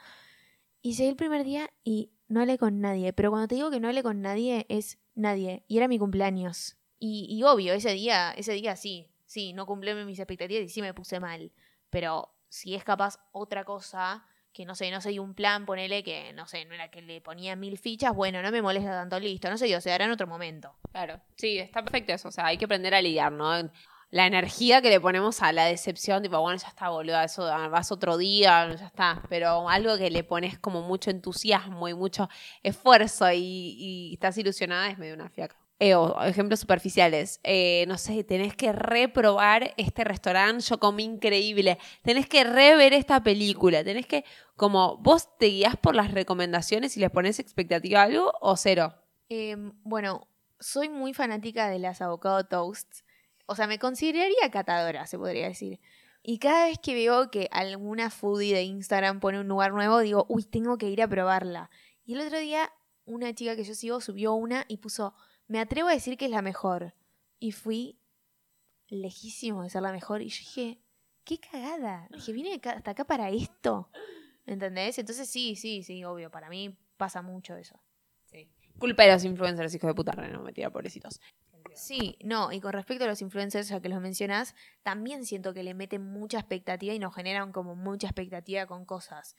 Y 0.80 0.92
llegué 0.92 1.10
el 1.10 1.16
primer 1.16 1.44
día 1.44 1.70
y 1.84 2.12
no 2.28 2.40
hablé 2.40 2.58
con 2.58 2.80
nadie. 2.80 3.12
Pero 3.12 3.30
cuando 3.30 3.48
te 3.48 3.56
digo 3.56 3.70
que 3.70 3.80
no 3.80 3.88
hablé 3.88 4.02
con 4.02 4.22
nadie, 4.22 4.66
es 4.68 4.98
nadie. 5.14 5.64
Y 5.68 5.76
era 5.76 5.88
mi 5.88 5.98
cumpleaños. 5.98 6.76
Y, 6.98 7.26
y 7.28 7.42
obvio, 7.42 7.74
ese 7.74 7.92
día, 7.92 8.32
ese 8.32 8.52
día 8.52 8.76
sí, 8.76 9.10
sí, 9.26 9.52
no 9.52 9.66
cumplí 9.66 9.92
mis 9.94 10.18
expectativas 10.18 10.64
y 10.64 10.68
sí 10.68 10.80
me 10.80 10.94
puse 10.94 11.20
mal. 11.20 11.52
Pero 11.90 12.34
si 12.48 12.74
es 12.74 12.84
capaz 12.84 13.18
otra 13.32 13.64
cosa, 13.64 14.26
que 14.56 14.64
no 14.64 14.74
sé, 14.74 14.90
no 14.90 15.02
sé, 15.02 15.20
un 15.20 15.34
plan, 15.34 15.66
ponele 15.66 16.02
que, 16.02 16.32
no 16.32 16.46
sé, 16.46 16.64
no 16.64 16.74
era 16.74 16.90
que 16.90 17.02
le 17.02 17.20
ponía 17.20 17.54
mil 17.56 17.76
fichas, 17.76 18.14
bueno, 18.14 18.40
no 18.40 18.50
me 18.50 18.62
molesta 18.62 18.90
tanto, 18.90 19.20
listo, 19.20 19.50
no 19.50 19.58
sé, 19.58 19.76
o 19.76 19.80
se 19.82 19.92
hará 19.92 20.06
en 20.06 20.12
otro 20.12 20.26
momento. 20.26 20.74
Claro, 20.92 21.20
sí, 21.36 21.58
está 21.58 21.82
perfecto 21.82 22.14
eso, 22.14 22.28
o 22.28 22.32
sea, 22.32 22.46
hay 22.46 22.56
que 22.56 22.64
aprender 22.64 22.94
a 22.94 23.02
lidiar, 23.02 23.32
¿no? 23.32 23.70
La 24.08 24.26
energía 24.26 24.80
que 24.80 24.88
le 24.88 24.98
ponemos 24.98 25.42
a 25.42 25.52
la 25.52 25.66
decepción, 25.66 26.22
tipo, 26.22 26.40
bueno, 26.40 26.58
ya 26.58 26.68
está, 26.68 26.88
boludo, 26.88 27.20
eso 27.20 27.42
vas 27.42 27.92
otro 27.92 28.16
día, 28.16 28.74
ya 28.74 28.86
está, 28.86 29.22
pero 29.28 29.68
algo 29.68 29.98
que 29.98 30.10
le 30.10 30.24
pones 30.24 30.58
como 30.58 30.80
mucho 30.80 31.10
entusiasmo 31.10 31.86
y 31.88 31.94
mucho 31.94 32.30
esfuerzo 32.62 33.30
y, 33.32 33.38
y 33.38 34.14
estás 34.14 34.38
ilusionada 34.38 34.88
es 34.88 34.96
medio 34.96 35.12
una 35.12 35.28
fiaca. 35.28 35.65
Eh, 35.78 35.94
ejemplos 36.24 36.60
superficiales, 36.60 37.38
eh, 37.42 37.84
no 37.86 37.98
sé, 37.98 38.24
tenés 38.24 38.56
que 38.56 38.72
reprobar 38.72 39.74
este 39.76 40.04
restaurante, 40.04 40.64
yo 40.64 40.80
comí 40.80 41.04
increíble, 41.04 41.76
tenés 42.02 42.26
que 42.26 42.44
rever 42.44 42.94
esta 42.94 43.22
película, 43.22 43.84
tenés 43.84 44.06
que, 44.06 44.24
como, 44.56 44.96
vos 44.96 45.36
te 45.38 45.46
guías 45.46 45.76
por 45.76 45.94
las 45.94 46.12
recomendaciones 46.12 46.96
y 46.96 47.00
le 47.00 47.10
pones 47.10 47.38
expectativa 47.40 48.00
a 48.00 48.04
algo 48.04 48.32
o 48.40 48.56
cero. 48.56 48.94
Em, 49.28 49.74
bueno, 49.84 50.26
soy 50.58 50.88
muy 50.88 51.12
fanática 51.12 51.68
de 51.68 51.78
las 51.78 52.00
avocado 52.00 52.44
toasts, 52.44 53.04
o 53.44 53.54
sea, 53.54 53.66
me 53.66 53.78
consideraría 53.78 54.50
catadora, 54.50 55.06
se 55.06 55.18
podría 55.18 55.46
decir. 55.46 55.78
Y 56.22 56.38
cada 56.38 56.68
vez 56.68 56.78
que 56.78 56.94
veo 56.94 57.30
que 57.30 57.50
alguna 57.52 58.08
foodie 58.08 58.54
de 58.54 58.62
Instagram 58.62 59.20
pone 59.20 59.40
un 59.40 59.48
lugar 59.48 59.74
nuevo, 59.74 59.98
digo, 59.98 60.24
uy, 60.30 60.42
tengo 60.44 60.78
que 60.78 60.88
ir 60.88 61.02
a 61.02 61.08
probarla. 61.08 61.68
Y 62.06 62.14
el 62.14 62.22
otro 62.22 62.38
día, 62.38 62.72
una 63.04 63.34
chica 63.34 63.56
que 63.56 63.62
yo 63.64 63.74
sigo 63.74 64.00
subió 64.00 64.32
una 64.32 64.64
y 64.68 64.78
puso 64.78 65.14
me 65.48 65.60
atrevo 65.60 65.88
a 65.88 65.92
decir 65.92 66.16
que 66.16 66.26
es 66.26 66.30
la 66.30 66.42
mejor. 66.42 66.94
Y 67.38 67.52
fui 67.52 67.98
lejísimo 68.88 69.62
de 69.62 69.70
ser 69.70 69.82
la 69.82 69.92
mejor. 69.92 70.22
Y 70.22 70.28
yo 70.28 70.38
dije, 70.38 70.80
qué 71.24 71.38
cagada. 71.38 72.08
Dije, 72.10 72.32
vine 72.32 72.60
hasta 72.62 72.90
acá 72.90 73.04
para 73.04 73.30
esto. 73.30 73.90
¿Entendés? 74.46 74.98
Entonces 74.98 75.28
sí, 75.28 75.56
sí, 75.56 75.82
sí, 75.82 76.04
obvio. 76.04 76.30
Para 76.30 76.48
mí 76.48 76.76
pasa 76.96 77.22
mucho 77.22 77.56
eso. 77.56 77.80
Sí. 78.24 78.48
Culpa 78.78 79.04
de 79.04 79.12
los 79.12 79.24
influencers, 79.24 79.74
hijos 79.74 79.88
de 79.88 79.94
puta, 79.94 80.12
no 80.12 80.42
me 80.42 80.52
tira 80.52 80.70
pobrecitos. 80.70 81.20
Sí, 81.74 82.16
no, 82.22 82.52
y 82.52 82.60
con 82.60 82.72
respecto 82.72 83.04
a 83.04 83.06
los 83.06 83.20
influencers, 83.20 83.68
ya 83.68 83.80
que 83.80 83.88
los 83.88 84.00
mencionas, 84.00 84.54
también 84.82 85.26
siento 85.26 85.52
que 85.52 85.62
le 85.62 85.74
meten 85.74 86.02
mucha 86.02 86.38
expectativa 86.38 86.94
y 86.94 86.98
nos 86.98 87.14
generan 87.14 87.52
como 87.52 87.74
mucha 87.74 88.06
expectativa 88.06 88.66
con 88.66 88.84
cosas 88.86 89.34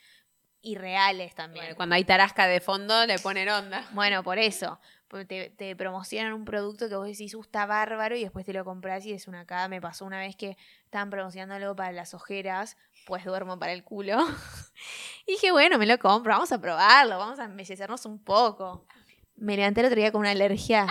irreales 0.62 1.34
también. 1.36 1.76
cuando 1.76 1.96
hay 1.96 2.04
tarasca 2.04 2.48
de 2.48 2.60
fondo 2.60 3.06
le 3.06 3.20
ponen 3.20 3.48
onda. 3.50 3.88
Bueno, 3.94 4.24
por 4.24 4.38
eso 4.38 4.80
te, 5.28 5.50
te, 5.50 5.76
promocionan 5.76 6.34
un 6.34 6.46
producto 6.46 6.90
que 6.90 6.96
vos 6.96 7.08
decís, 7.08 7.34
uh, 7.34 7.42
está 7.42 7.66
bárbaro, 7.66 8.16
y 8.16 8.24
después 8.24 8.46
te 8.46 8.54
lo 8.54 8.66
compras 8.66 9.06
y 9.06 9.14
es 9.14 9.28
una 9.28 9.46
cara. 9.46 9.68
Me 9.68 9.82
pasó 9.82 10.06
una 10.06 10.20
vez 10.20 10.36
que 10.36 10.58
estaban 10.86 11.10
promocionando 11.10 11.56
algo 11.56 11.76
para 11.76 11.92
las 11.92 12.14
ojeras, 12.14 12.78
pues 13.06 13.26
duermo 13.26 13.58
para 13.58 13.74
el 13.74 13.84
culo. 13.84 14.18
y 15.26 15.34
dije, 15.34 15.52
bueno, 15.52 15.78
me 15.78 15.86
lo 15.86 15.98
compro, 15.98 16.34
vamos 16.34 16.52
a 16.52 16.60
probarlo, 16.60 17.18
vamos 17.18 17.40
a 17.40 17.46
embellecernos 17.46 18.06
un 18.06 18.20
poco. 18.20 18.86
Me 19.36 19.56
levanté 19.56 19.82
el 19.82 19.88
otro 19.88 20.00
día 20.00 20.12
con 20.12 20.22
una 20.22 20.32
alergia. 20.32 20.88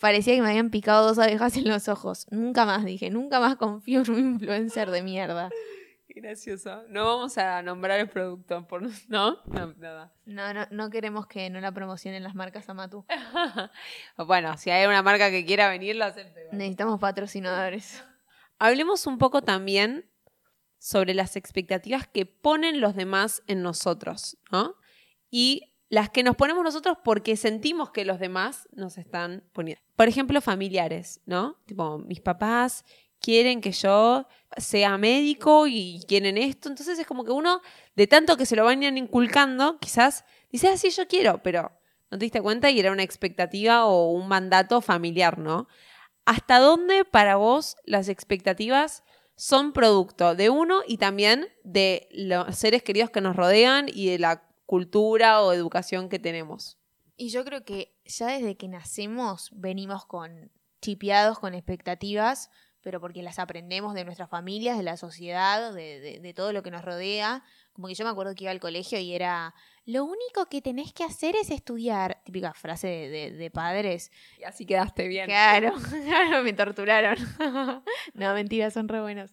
parecía 0.00 0.34
que 0.34 0.42
me 0.42 0.50
habían 0.50 0.70
picado 0.70 1.06
dos 1.06 1.18
abejas 1.18 1.56
en 1.56 1.68
los 1.68 1.88
ojos. 1.88 2.26
Nunca 2.30 2.64
más, 2.64 2.84
dije, 2.84 3.10
nunca 3.10 3.40
más 3.40 3.56
confío 3.56 4.00
en 4.02 4.10
un 4.10 4.18
influencer 4.18 4.90
de 4.90 5.02
mierda. 5.02 5.50
Gracioso. 6.14 6.82
No 6.88 7.04
vamos 7.06 7.38
a 7.38 7.62
nombrar 7.62 7.98
el 7.98 8.08
producto, 8.08 8.66
por, 8.66 8.82
¿no? 9.08 9.38
No, 9.46 9.74
nada. 9.78 10.12
No, 10.26 10.52
no, 10.52 10.66
no 10.70 10.90
queremos 10.90 11.26
que 11.26 11.48
no 11.50 11.60
la 11.60 11.72
promocionen 11.72 12.22
las 12.22 12.34
marcas 12.34 12.68
Amatu. 12.68 13.04
bueno, 14.26 14.56
si 14.58 14.70
hay 14.70 14.86
una 14.86 15.02
marca 15.02 15.30
que 15.30 15.44
quiera 15.44 15.68
venir, 15.68 15.96
lo 15.96 16.04
acepto. 16.04 16.40
Necesitamos 16.52 17.00
patrocinadores. 17.00 18.04
Hablemos 18.58 19.06
un 19.06 19.18
poco 19.18 19.42
también 19.42 20.08
sobre 20.78 21.14
las 21.14 21.36
expectativas 21.36 22.06
que 22.08 22.26
ponen 22.26 22.80
los 22.80 22.94
demás 22.94 23.42
en 23.46 23.62
nosotros, 23.62 24.36
¿no? 24.50 24.76
Y 25.30 25.72
las 25.88 26.10
que 26.10 26.22
nos 26.22 26.36
ponemos 26.36 26.64
nosotros 26.64 26.98
porque 27.04 27.36
sentimos 27.36 27.90
que 27.90 28.04
los 28.04 28.18
demás 28.18 28.68
nos 28.72 28.98
están 28.98 29.44
poniendo. 29.52 29.82
Por 29.94 30.08
ejemplo, 30.08 30.40
familiares, 30.40 31.20
¿no? 31.26 31.58
Tipo, 31.66 31.98
mis 31.98 32.20
papás 32.20 32.84
quieren 33.22 33.60
que 33.60 33.72
yo 33.72 34.26
sea 34.56 34.98
médico 34.98 35.66
y 35.66 36.02
quieren 36.06 36.36
esto. 36.36 36.68
Entonces 36.68 36.98
es 36.98 37.06
como 37.06 37.24
que 37.24 37.30
uno, 37.30 37.62
de 37.96 38.06
tanto 38.06 38.36
que 38.36 38.46
se 38.46 38.56
lo 38.56 38.64
vayan 38.64 38.98
inculcando, 38.98 39.78
quizás 39.78 40.24
dice, 40.50 40.68
ah, 40.68 40.76
sí, 40.76 40.90
yo 40.90 41.06
quiero, 41.08 41.42
pero 41.42 41.72
no 42.10 42.18
te 42.18 42.26
diste 42.26 42.42
cuenta 42.42 42.70
y 42.70 42.78
era 42.78 42.92
una 42.92 43.02
expectativa 43.02 43.86
o 43.86 44.10
un 44.10 44.28
mandato 44.28 44.80
familiar, 44.82 45.38
¿no? 45.38 45.68
¿Hasta 46.26 46.58
dónde 46.58 47.04
para 47.04 47.36
vos 47.36 47.76
las 47.84 48.08
expectativas 48.08 49.02
son 49.34 49.72
producto 49.72 50.34
de 50.34 50.50
uno 50.50 50.82
y 50.86 50.98
también 50.98 51.48
de 51.64 52.08
los 52.12 52.54
seres 52.56 52.82
queridos 52.82 53.10
que 53.10 53.22
nos 53.22 53.34
rodean 53.34 53.86
y 53.88 54.10
de 54.10 54.18
la 54.18 54.46
cultura 54.66 55.40
o 55.42 55.52
educación 55.52 56.08
que 56.08 56.18
tenemos? 56.18 56.78
Y 57.16 57.30
yo 57.30 57.44
creo 57.44 57.64
que 57.64 57.96
ya 58.04 58.28
desde 58.28 58.56
que 58.56 58.68
nacemos 58.68 59.50
venimos 59.52 60.06
con 60.06 60.52
chipeados 60.80 61.38
con 61.38 61.54
expectativas 61.54 62.50
pero 62.82 63.00
porque 63.00 63.22
las 63.22 63.38
aprendemos 63.38 63.94
de 63.94 64.04
nuestras 64.04 64.28
familias, 64.28 64.76
de 64.76 64.82
la 64.82 64.96
sociedad, 64.96 65.72
de, 65.72 66.20
de, 66.20 66.34
todo 66.34 66.52
lo 66.52 66.62
que 66.62 66.70
nos 66.70 66.84
rodea. 66.84 67.44
Como 67.72 67.88
que 67.88 67.94
yo 67.94 68.04
me 68.04 68.10
acuerdo 68.10 68.34
que 68.34 68.44
iba 68.44 68.50
al 68.50 68.60
colegio 68.60 68.98
y 68.98 69.14
era, 69.14 69.54
lo 69.84 70.04
único 70.04 70.46
que 70.48 70.60
tenés 70.60 70.92
que 70.92 71.04
hacer 71.04 71.36
es 71.36 71.50
estudiar. 71.50 72.20
Típica 72.24 72.52
frase 72.54 72.88
de, 72.88 73.50
padres. 73.50 74.10
Y 74.38 74.44
así 74.44 74.66
quedaste 74.66 75.08
bien. 75.08 75.26
Claro, 75.26 75.74
claro, 76.04 76.42
me 76.42 76.52
torturaron. 76.52 77.16
no, 78.14 78.34
mentira, 78.34 78.70
son 78.70 78.88
re 78.88 79.00
buenos. 79.00 79.32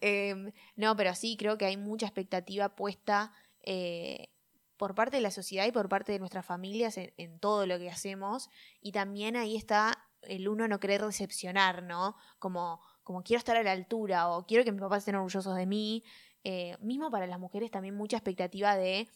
Em, 0.00 0.52
no, 0.76 0.96
pero 0.96 1.14
sí, 1.14 1.36
creo 1.36 1.58
que 1.58 1.66
hay 1.66 1.76
mucha 1.76 2.06
expectativa 2.06 2.74
puesta 2.76 3.32
eh, 3.62 4.28
por 4.76 4.94
parte 4.94 5.16
de 5.16 5.22
la 5.22 5.30
sociedad 5.30 5.66
y 5.66 5.72
por 5.72 5.88
parte 5.88 6.12
de 6.12 6.20
nuestras 6.20 6.46
familias 6.46 6.96
en, 6.96 7.12
en 7.16 7.38
todo 7.38 7.66
lo 7.66 7.78
que 7.78 7.90
hacemos. 7.90 8.50
Y 8.80 8.92
también 8.92 9.36
ahí 9.36 9.56
está 9.56 10.03
el 10.28 10.48
uno 10.48 10.68
no 10.68 10.80
querer 10.80 11.02
decepcionar, 11.02 11.82
¿no? 11.82 12.16
Como, 12.38 12.80
como 13.02 13.22
quiero 13.22 13.38
estar 13.38 13.56
a 13.56 13.62
la 13.62 13.72
altura 13.72 14.30
o 14.30 14.46
quiero 14.46 14.64
que 14.64 14.72
mis 14.72 14.80
papás 14.80 14.98
estén 14.98 15.16
orgullosos 15.16 15.56
de 15.56 15.66
mí. 15.66 16.04
Eh, 16.44 16.76
mismo 16.80 17.10
para 17.10 17.26
las 17.26 17.38
mujeres 17.38 17.70
también 17.70 17.94
mucha 17.94 18.18
expectativa 18.18 18.76
de 18.76 19.08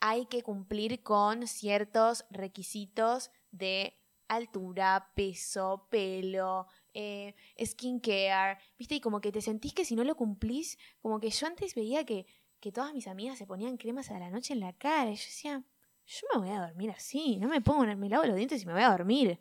hay 0.00 0.26
que 0.26 0.42
cumplir 0.42 1.02
con 1.02 1.46
ciertos 1.46 2.24
requisitos 2.30 3.30
de 3.50 4.00
altura, 4.28 5.10
peso, 5.14 5.86
pelo, 5.90 6.66
eh, 6.94 7.34
skincare, 7.62 8.58
¿viste? 8.78 8.94
Y 8.94 9.00
como 9.00 9.20
que 9.20 9.32
te 9.32 9.42
sentís 9.42 9.74
que 9.74 9.84
si 9.84 9.94
no 9.96 10.04
lo 10.04 10.16
cumplís, 10.16 10.78
como 11.02 11.20
que 11.20 11.30
yo 11.30 11.46
antes 11.46 11.74
veía 11.74 12.04
que, 12.04 12.26
que 12.60 12.72
todas 12.72 12.94
mis 12.94 13.08
amigas 13.08 13.38
se 13.38 13.46
ponían 13.46 13.76
cremas 13.76 14.10
a 14.10 14.18
la 14.18 14.30
noche 14.30 14.54
en 14.54 14.60
la 14.60 14.72
cara 14.72 15.10
y 15.10 15.16
yo 15.16 15.24
decía, 15.24 15.64
yo 16.06 16.26
me 16.34 16.40
voy 16.40 16.56
a 16.56 16.60
dormir 16.60 16.90
así, 16.90 17.36
no 17.38 17.48
me 17.48 17.60
pongo, 17.60 17.84
me 17.96 18.08
lavo 18.08 18.24
los 18.24 18.36
dientes 18.36 18.62
y 18.62 18.66
me 18.66 18.72
voy 18.72 18.82
a 18.82 18.90
dormir. 18.90 19.38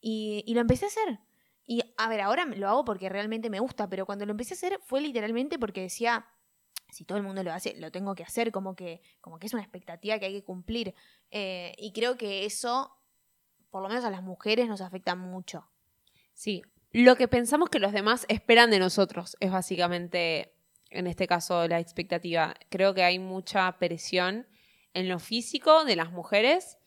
Y, 0.00 0.44
y 0.46 0.54
lo 0.54 0.60
empecé 0.60 0.86
a 0.86 0.88
hacer. 0.88 1.20
Y 1.66 1.82
a 1.96 2.08
ver, 2.08 2.20
ahora 2.20 2.46
lo 2.46 2.68
hago 2.68 2.84
porque 2.84 3.08
realmente 3.08 3.48
me 3.50 3.60
gusta, 3.60 3.88
pero 3.88 4.06
cuando 4.06 4.26
lo 4.26 4.32
empecé 4.32 4.54
a 4.54 4.56
hacer 4.56 4.80
fue 4.82 5.00
literalmente 5.00 5.58
porque 5.58 5.82
decía, 5.82 6.26
si 6.92 7.04
todo 7.04 7.18
el 7.18 7.24
mundo 7.24 7.42
lo 7.42 7.52
hace, 7.52 7.76
lo 7.78 7.90
tengo 7.90 8.14
que 8.14 8.22
hacer, 8.22 8.50
como 8.52 8.74
que, 8.74 9.02
como 9.20 9.38
que 9.38 9.46
es 9.46 9.52
una 9.52 9.62
expectativa 9.62 10.18
que 10.18 10.26
hay 10.26 10.32
que 10.32 10.44
cumplir. 10.44 10.94
Eh, 11.30 11.74
y 11.78 11.92
creo 11.92 12.16
que 12.16 12.44
eso, 12.44 12.92
por 13.70 13.82
lo 13.82 13.88
menos 13.88 14.04
a 14.04 14.10
las 14.10 14.22
mujeres, 14.22 14.68
nos 14.68 14.80
afecta 14.80 15.14
mucho. 15.14 15.68
Sí, 16.34 16.62
lo 16.92 17.16
que 17.16 17.28
pensamos 17.28 17.68
que 17.68 17.78
los 17.78 17.92
demás 17.92 18.26
esperan 18.28 18.70
de 18.70 18.78
nosotros 18.78 19.36
es 19.40 19.52
básicamente, 19.52 20.54
en 20.90 21.06
este 21.06 21.26
caso, 21.26 21.68
la 21.68 21.78
expectativa. 21.78 22.54
Creo 22.68 22.94
que 22.94 23.04
hay 23.04 23.18
mucha 23.18 23.78
presión 23.78 24.48
en 24.92 25.08
lo 25.08 25.20
físico 25.20 25.84
de 25.84 25.94
las 25.94 26.10
mujeres 26.10 26.78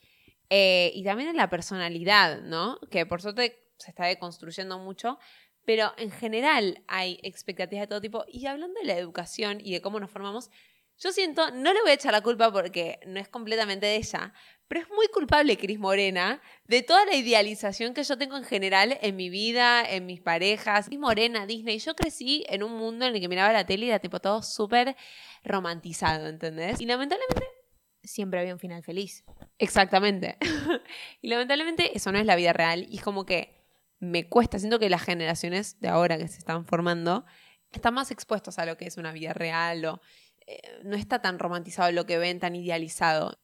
eh, 0.55 0.91
y 0.93 1.03
también 1.03 1.29
en 1.29 1.37
la 1.37 1.49
personalidad, 1.49 2.43
¿no? 2.43 2.79
Que 2.91 3.07
por 3.07 3.23
suerte 3.23 3.71
se 3.77 3.89
está 3.89 4.05
deconstruyendo 4.05 4.77
mucho, 4.77 5.17
pero 5.65 5.93
en 5.97 6.11
general 6.11 6.83
hay 6.87 7.19
expectativas 7.23 7.81
de 7.81 7.87
todo 7.87 8.01
tipo. 8.01 8.23
Y 8.27 8.45
hablando 8.45 8.79
de 8.79 8.85
la 8.85 8.95
educación 8.95 9.57
y 9.59 9.73
de 9.73 9.81
cómo 9.81 9.99
nos 9.99 10.11
formamos, 10.11 10.51
yo 10.99 11.11
siento, 11.11 11.49
no 11.49 11.73
le 11.73 11.81
voy 11.81 11.89
a 11.89 11.93
echar 11.95 12.11
la 12.11 12.21
culpa 12.21 12.51
porque 12.51 12.99
no 13.07 13.19
es 13.19 13.27
completamente 13.29 13.87
de 13.87 13.95
ella, 13.95 14.31
pero 14.67 14.81
es 14.81 14.89
muy 14.89 15.07
culpable 15.07 15.57
Cris 15.57 15.79
Morena 15.79 16.39
de 16.67 16.83
toda 16.83 17.03
la 17.07 17.15
idealización 17.15 17.95
que 17.95 18.03
yo 18.03 18.15
tengo 18.19 18.37
en 18.37 18.43
general 18.43 18.99
en 19.01 19.15
mi 19.15 19.31
vida, 19.31 19.83
en 19.83 20.05
mis 20.05 20.21
parejas. 20.21 20.85
Cris 20.85 20.99
Morena, 20.99 21.47
Disney, 21.47 21.79
yo 21.79 21.95
crecí 21.95 22.45
en 22.47 22.61
un 22.61 22.73
mundo 22.73 23.05
en 23.07 23.15
el 23.15 23.21
que 23.21 23.27
miraba 23.27 23.51
la 23.51 23.65
tele 23.65 23.87
y 23.87 23.89
era 23.89 23.97
tipo 23.97 24.19
todo 24.19 24.43
súper 24.43 24.95
romantizado, 25.43 26.27
¿entendés? 26.27 26.79
Y 26.79 26.85
lamentablemente... 26.85 27.62
Siempre 28.03 28.39
había 28.39 28.53
un 28.53 28.59
final 28.59 28.83
feliz. 28.83 29.23
Exactamente. 29.57 30.37
y 31.21 31.29
lamentablemente 31.29 31.95
eso 31.97 32.11
no 32.11 32.19
es 32.19 32.25
la 32.25 32.35
vida 32.35 32.53
real 32.53 32.85
y 32.89 32.97
es 32.97 33.03
como 33.03 33.25
que 33.25 33.63
me 33.99 34.27
cuesta, 34.27 34.59
siento 34.59 34.79
que 34.79 34.89
las 34.89 35.01
generaciones 35.01 35.79
de 35.79 35.87
ahora 35.87 36.17
que 36.17 36.27
se 36.27 36.37
están 36.37 36.65
formando 36.65 37.25
están 37.71 37.93
más 37.93 38.11
expuestos 38.11 38.59
a 38.59 38.65
lo 38.65 38.77
que 38.77 38.85
es 38.85 38.97
una 38.97 39.13
vida 39.13 39.33
real 39.33 39.85
o 39.85 40.01
eh, 40.45 40.61
no 40.83 40.95
está 40.95 41.21
tan 41.21 41.39
romantizado 41.39 41.91
lo 41.91 42.05
que 42.05 42.17
ven, 42.17 42.39
tan 42.39 42.55
idealizado. 42.55 43.39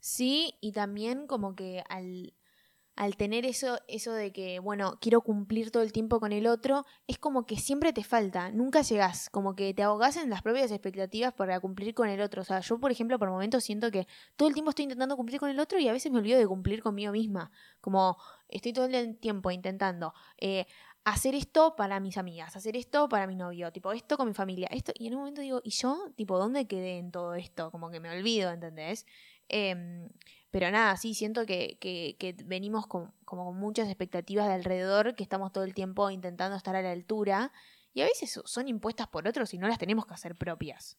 Sí, 0.00 0.54
y 0.60 0.72
también 0.72 1.26
como 1.26 1.54
que 1.56 1.82
al, 1.88 2.34
al 2.98 3.16
tener 3.16 3.46
eso, 3.46 3.78
eso 3.86 4.12
de 4.12 4.32
que, 4.32 4.58
bueno, 4.58 4.98
quiero 5.00 5.20
cumplir 5.20 5.70
todo 5.70 5.84
el 5.84 5.92
tiempo 5.92 6.18
con 6.18 6.32
el 6.32 6.48
otro, 6.48 6.84
es 7.06 7.16
como 7.16 7.46
que 7.46 7.56
siempre 7.56 7.92
te 7.92 8.02
falta, 8.02 8.50
nunca 8.50 8.82
llegás, 8.82 9.30
como 9.30 9.54
que 9.54 9.72
te 9.72 9.84
ahogás 9.84 10.16
en 10.16 10.28
las 10.30 10.42
propias 10.42 10.72
expectativas 10.72 11.32
para 11.32 11.60
cumplir 11.60 11.94
con 11.94 12.08
el 12.08 12.20
otro. 12.20 12.42
O 12.42 12.44
sea, 12.44 12.58
yo, 12.58 12.80
por 12.80 12.90
ejemplo, 12.90 13.16
por 13.16 13.30
momentos 13.30 13.62
siento 13.62 13.92
que 13.92 14.08
todo 14.34 14.48
el 14.48 14.54
tiempo 14.54 14.70
estoy 14.70 14.82
intentando 14.82 15.16
cumplir 15.16 15.38
con 15.38 15.48
el 15.48 15.60
otro 15.60 15.78
y 15.78 15.86
a 15.86 15.92
veces 15.92 16.10
me 16.10 16.18
olvido 16.18 16.40
de 16.40 16.48
cumplir 16.48 16.82
conmigo 16.82 17.12
misma. 17.12 17.52
Como 17.80 18.16
estoy 18.48 18.72
todo 18.72 18.86
el 18.86 19.16
tiempo 19.18 19.52
intentando 19.52 20.12
eh, 20.38 20.66
hacer 21.04 21.36
esto 21.36 21.76
para 21.76 22.00
mis 22.00 22.18
amigas, 22.18 22.56
hacer 22.56 22.76
esto 22.76 23.08
para 23.08 23.28
mi 23.28 23.36
novio, 23.36 23.70
tipo 23.70 23.92
esto 23.92 24.16
con 24.16 24.26
mi 24.26 24.34
familia, 24.34 24.66
esto, 24.72 24.92
y 24.98 25.06
en 25.06 25.14
un 25.14 25.20
momento 25.20 25.40
digo, 25.40 25.60
¿y 25.62 25.70
yo? 25.70 26.12
Tipo, 26.16 26.36
¿dónde 26.36 26.66
quedé 26.66 26.98
en 26.98 27.12
todo 27.12 27.36
esto? 27.36 27.70
Como 27.70 27.90
que 27.90 28.00
me 28.00 28.10
olvido, 28.10 28.50
¿entendés? 28.50 29.06
Em, 29.48 30.08
pero 30.50 30.70
nada, 30.70 30.96
sí, 30.96 31.14
siento 31.14 31.44
que, 31.44 31.76
que, 31.80 32.36
venimos 32.44 32.86
con, 32.86 33.12
como 33.24 33.44
con 33.44 33.58
muchas 33.58 33.88
expectativas 33.88 34.46
de 34.48 34.54
alrededor, 34.54 35.14
que 35.14 35.22
estamos 35.22 35.52
todo 35.52 35.64
el 35.64 35.74
tiempo 35.74 36.10
intentando 36.10 36.56
estar 36.56 36.74
a 36.74 36.82
la 36.82 36.92
altura, 36.92 37.52
y 37.92 38.00
a 38.00 38.04
veces 38.04 38.40
son 38.44 38.68
impuestas 38.68 39.08
por 39.08 39.26
otros 39.26 39.52
y 39.54 39.58
no 39.58 39.68
las 39.68 39.78
tenemos 39.78 40.06
que 40.06 40.14
hacer 40.14 40.36
propias. 40.36 40.96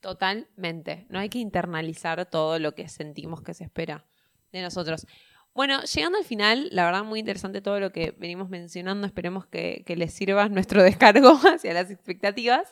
Totalmente. 0.00 1.06
No 1.08 1.18
hay 1.18 1.28
que 1.28 1.38
internalizar 1.38 2.24
todo 2.26 2.58
lo 2.58 2.74
que 2.74 2.88
sentimos 2.88 3.42
que 3.42 3.54
se 3.54 3.64
espera 3.64 4.06
de 4.52 4.62
nosotros. 4.62 5.06
Bueno, 5.54 5.82
llegando 5.82 6.18
al 6.18 6.24
final, 6.24 6.68
la 6.72 6.84
verdad 6.84 7.04
muy 7.04 7.20
interesante 7.20 7.60
todo 7.60 7.80
lo 7.80 7.90
que 7.90 8.10
venimos 8.18 8.50
mencionando. 8.50 9.06
Esperemos 9.06 9.46
que, 9.46 9.84
les 9.86 10.12
sirva 10.12 10.48
nuestro 10.48 10.82
descargo 10.84 11.38
hacia 11.48 11.72
las 11.72 11.90
expectativas. 11.90 12.68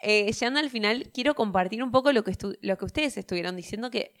Eh, 0.00 0.30
llegando 0.32 0.60
al 0.60 0.68
final, 0.68 1.10
quiero 1.12 1.34
compartir 1.34 1.82
un 1.82 1.90
poco 1.90 2.12
lo 2.12 2.22
que, 2.22 2.36
lo 2.60 2.76
que 2.76 2.84
ustedes 2.84 3.16
estuvieron 3.16 3.56
diciendo, 3.56 3.90
que 3.90 4.14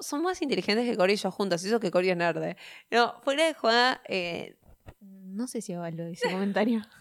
son 0.00 0.22
más 0.22 0.40
inteligentes 0.42 0.88
que 0.88 0.96
Cory 0.96 1.14
y 1.14 1.16
yo 1.16 1.30
juntos. 1.30 1.64
Eso 1.64 1.80
que 1.80 1.90
Cory 1.90 2.10
es 2.10 2.16
nerd. 2.16 2.56
No, 2.90 3.20
fuera 3.22 3.46
de 3.46 3.54
jugada... 3.54 4.02
Eh, 4.08 4.56
no 5.00 5.46
sé 5.46 5.62
si 5.62 5.72
avalo 5.72 6.04
ese 6.04 6.30
comentario. 6.30 6.82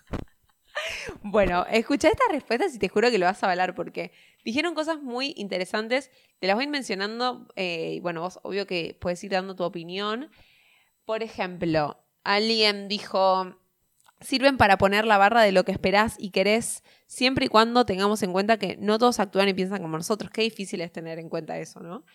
Bueno, 1.22 1.66
escuché 1.70 2.08
estas 2.08 2.30
respuestas 2.32 2.74
y 2.74 2.80
te 2.80 2.88
juro 2.88 3.12
que 3.12 3.18
lo 3.18 3.26
vas 3.26 3.44
a 3.44 3.46
avalar 3.46 3.76
porque 3.76 4.12
dijeron 4.44 4.74
cosas 4.74 5.02
muy 5.02 5.34
interesantes. 5.38 6.10
Te 6.40 6.48
las 6.48 6.56
voy 6.56 6.64
a 6.64 6.66
ir 6.66 6.72
mencionando. 6.72 7.48
Eh, 7.56 8.00
bueno, 8.02 8.22
vos 8.22 8.40
obvio 8.44 8.66
que 8.66 8.98
puedes 9.00 9.24
ir 9.24 9.32
dando 9.32 9.56
tu 9.56 9.64
opinión. 9.64 10.32
Por 11.06 11.24
ejemplo, 11.24 12.02
alguien 12.24 12.88
dijo, 12.88 13.58
sirven 14.22 14.58
para 14.58 14.78
poner 14.78 15.06
la 15.06 15.18
barra 15.18 15.42
de 15.42 15.52
lo 15.52 15.66
que 15.66 15.72
esperás 15.72 16.16
y 16.18 16.32
querés, 16.32 16.84
siempre 17.06 17.46
y 17.46 17.50
cuando 17.50 17.86
tengamos 17.86 18.24
en 18.24 18.32
cuenta 18.32 18.58
que 18.58 18.78
no 18.78 18.98
todos 18.98 19.20
actúan 19.20 19.50
y 19.50 19.54
piensan 19.54 19.82
como 19.82 19.98
nosotros. 19.98 20.32
Qué 20.32 20.42
difícil 20.42 20.82
es 20.82 20.92
tener 20.92 21.20
en 21.20 21.30
cuenta 21.30 21.58
eso, 21.60 21.82
¿no? 21.82 22.06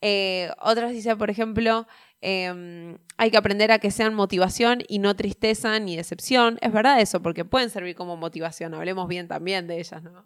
Eh, 0.00 0.50
otras 0.60 0.92
dicen, 0.92 1.18
por 1.18 1.30
ejemplo, 1.30 1.86
em, 2.20 2.98
hay 3.16 3.30
que 3.30 3.36
aprender 3.36 3.72
a 3.72 3.78
que 3.78 3.90
sean 3.90 4.14
motivación 4.14 4.82
y 4.88 4.98
no 4.98 5.16
tristeza 5.16 5.78
ni 5.80 5.96
decepción. 5.96 6.58
Es 6.60 6.72
verdad 6.72 7.00
eso, 7.00 7.20
porque 7.22 7.44
pueden 7.44 7.70
servir 7.70 7.96
como 7.96 8.16
motivación. 8.16 8.74
Hablemos 8.74 9.08
bien 9.08 9.28
también 9.28 9.66
de 9.66 9.78
ellas, 9.80 10.02
¿no? 10.02 10.24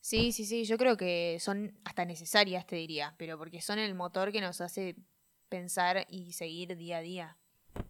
Sí, 0.00 0.32
sí, 0.32 0.44
sí. 0.44 0.64
Yo 0.64 0.78
creo 0.78 0.96
que 0.96 1.38
son 1.40 1.76
hasta 1.84 2.04
necesarias, 2.04 2.66
te 2.66 2.76
diría, 2.76 3.14
pero 3.18 3.36
porque 3.36 3.60
son 3.60 3.78
el 3.78 3.94
motor 3.94 4.32
que 4.32 4.40
nos 4.40 4.60
hace 4.60 4.96
pensar 5.48 6.06
y 6.08 6.32
seguir 6.32 6.76
día 6.76 6.98
a 6.98 7.00
día. 7.00 7.36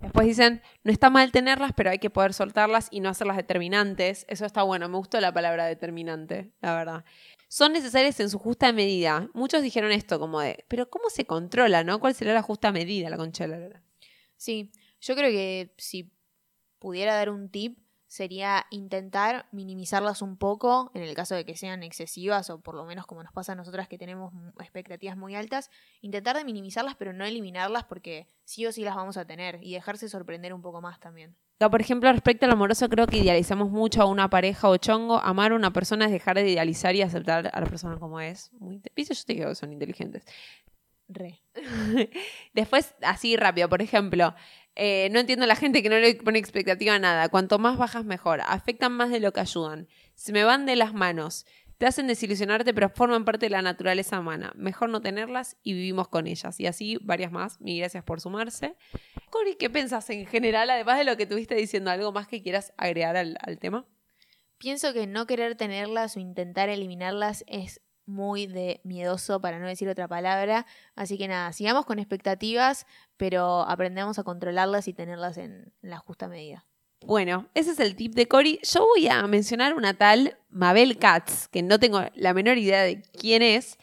Después 0.00 0.26
dicen, 0.26 0.62
no 0.84 0.92
está 0.92 1.10
mal 1.10 1.32
tenerlas, 1.32 1.72
pero 1.76 1.90
hay 1.90 1.98
que 1.98 2.10
poder 2.10 2.34
soltarlas 2.34 2.88
y 2.90 3.00
no 3.00 3.08
hacerlas 3.08 3.36
determinantes. 3.36 4.26
Eso 4.28 4.44
está 4.44 4.62
bueno, 4.62 4.88
me 4.88 4.96
gustó 4.96 5.20
la 5.20 5.32
palabra 5.32 5.66
determinante, 5.66 6.50
la 6.60 6.74
verdad 6.74 7.04
son 7.48 7.72
necesarias 7.72 8.20
en 8.20 8.30
su 8.30 8.38
justa 8.38 8.72
medida. 8.72 9.28
Muchos 9.34 9.62
dijeron 9.62 9.90
esto 9.90 10.20
como 10.20 10.40
de, 10.40 10.64
pero 10.68 10.88
¿cómo 10.88 11.11
se 11.11 11.24
controla, 11.24 11.82
no? 11.82 11.98
¿Cuál 11.98 12.14
será 12.14 12.34
la 12.34 12.42
justa 12.42 12.72
medida, 12.72 13.11
la 13.11 13.16
conchela? 13.16 13.82
Sí, 14.37 14.70
yo 15.00 15.16
creo 15.16 15.30
que 15.30 15.74
si 15.78 16.12
pudiera 16.78 17.14
dar 17.14 17.30
un 17.30 17.48
tip, 17.48 17.78
sería 18.06 18.66
intentar 18.70 19.46
minimizarlas 19.52 20.22
un 20.22 20.38
poco 20.38 20.90
en 20.94 21.02
el 21.02 21.14
caso 21.14 21.34
de 21.34 21.44
que 21.44 21.56
sean 21.56 21.82
excesivas 21.82 22.48
o 22.48 22.61
por 22.61 22.74
lo 22.74 22.87
menos 22.87 23.06
como 23.06 23.22
nos 23.22 23.32
pasa 23.32 23.52
a 23.52 23.54
nosotras 23.54 23.87
que 23.87 23.98
tenemos 23.98 24.32
expectativas 24.61 25.16
muy 25.16 25.34
altas, 25.34 25.70
intentar 26.00 26.37
de 26.37 26.44
minimizarlas 26.44 26.96
pero 26.96 27.12
no 27.12 27.26
eliminarlas 27.26 27.84
porque 27.84 28.26
sí 28.44 28.64
o 28.64 28.72
sí 28.72 28.82
las 28.82 28.96
vamos 28.96 29.18
a 29.18 29.26
tener 29.26 29.58
y 29.62 29.74
dejarse 29.74 30.08
sorprender 30.08 30.54
un 30.54 30.62
poco 30.62 30.80
más 30.80 30.98
también. 31.00 31.37
Por 31.59 31.81
ejemplo, 31.81 32.12
respecto 32.12 32.47
al 32.47 32.53
amoroso, 32.53 32.88
creo 32.88 33.09
que 33.09 33.18
idealizamos 33.18 33.71
mucho 33.71 34.01
a 34.03 34.05
una 34.05 34.31
pareja 34.31 34.68
o 34.68 34.77
chongo. 34.77 35.18
Amar 35.18 35.51
a 35.51 35.57
una 35.57 35.73
persona 35.73 36.05
es 36.05 36.12
dejar 36.12 36.37
de 36.37 36.49
idealizar 36.49 36.94
y 36.94 37.03
aceptar 37.03 37.51
a 37.53 37.61
la 37.61 37.66
persona 37.66 37.99
como 37.99 38.21
es. 38.21 38.53
Muy 38.53 38.81
yo 38.81 39.14
te 39.27 39.35
digo 39.35 39.49
que 39.49 39.55
son 39.57 39.73
inteligentes. 39.73 40.25
Re. 41.09 41.40
Después, 42.55 42.94
así 43.03 43.37
rápido, 43.37 43.68
por 43.68 43.83
ejemplo, 43.83 44.35
eh, 44.77 45.09
no 45.11 45.18
entiendo 45.18 45.44
a 45.44 45.49
la 45.49 45.57
gente 45.57 45.83
que 45.83 45.88
no 45.88 45.99
le 45.99 46.14
pone 46.14 46.38
expectativa 46.38 46.94
a 46.94 46.99
nada. 47.01 47.29
Cuanto 47.29 47.59
más 47.59 47.77
bajas, 47.77 48.05
mejor. 48.05 48.40
Afectan 48.47 48.92
más 48.92 49.11
de 49.11 49.18
lo 49.18 49.33
que 49.33 49.40
ayudan. 49.40 49.88
Se 50.14 50.33
me 50.33 50.44
van 50.44 50.64
de 50.64 50.77
las 50.77 50.94
manos. 50.94 51.44
Te 51.78 51.86
hacen 51.86 52.08
desilusionarte, 52.08 52.74
pero 52.74 52.88
forman 52.88 53.24
parte 53.24 53.46
de 53.46 53.50
la 53.50 53.62
naturaleza 53.62 54.18
humana. 54.18 54.52
Mejor 54.56 54.90
no 54.90 55.00
tenerlas 55.00 55.56
y 55.62 55.74
vivimos 55.74 56.08
con 56.08 56.26
ellas. 56.26 56.58
Y 56.58 56.66
así 56.66 56.98
varias 57.02 57.30
más. 57.30 57.60
Mil 57.60 57.78
gracias 57.78 58.02
por 58.02 58.20
sumarse. 58.20 58.76
Cori, 59.30 59.54
¿qué 59.54 59.70
pensás 59.70 60.10
en 60.10 60.26
general, 60.26 60.68
además 60.70 60.98
de 60.98 61.04
lo 61.04 61.16
que 61.16 61.26
tuviste 61.26 61.54
diciendo? 61.54 61.90
¿Algo 61.90 62.10
más 62.10 62.26
que 62.26 62.42
quieras 62.42 62.72
agregar 62.76 63.16
al, 63.16 63.38
al 63.40 63.58
tema? 63.58 63.86
Pienso 64.58 64.92
que 64.92 65.06
no 65.06 65.28
querer 65.28 65.54
tenerlas 65.54 66.16
o 66.16 66.20
intentar 66.20 66.68
eliminarlas 66.68 67.44
es 67.46 67.80
muy 68.08 68.46
de 68.46 68.80
miedoso, 68.82 69.40
para 69.40 69.60
no 69.60 69.68
decir 69.68 69.88
otra 69.88 70.08
palabra. 70.08 70.66
Así 70.96 71.16
que 71.16 71.28
nada, 71.28 71.52
sigamos 71.52 71.86
con 71.86 72.00
expectativas, 72.00 72.86
pero 73.16 73.60
aprendemos 73.60 74.18
a 74.18 74.24
controlarlas 74.24 74.88
y 74.88 74.94
tenerlas 74.94 75.36
en 75.36 75.72
la 75.80 75.98
justa 75.98 76.26
medida. 76.26 76.66
Bueno, 77.00 77.48
ese 77.54 77.70
es 77.70 77.80
el 77.80 77.96
tip 77.96 78.14
de 78.14 78.26
Cory. 78.26 78.61
Yo 78.62 78.87
voy 78.87 79.08
a 79.08 79.26
mencionar 79.26 79.74
una 79.74 79.94
tal 79.94 80.37
Mabel 80.50 80.98
Katz, 80.98 81.48
que 81.48 81.62
no 81.62 81.78
tengo 81.78 82.02
la 82.14 82.34
menor 82.34 82.58
idea 82.58 82.82
de 82.82 83.02
quién 83.18 83.42
es, 83.42 83.78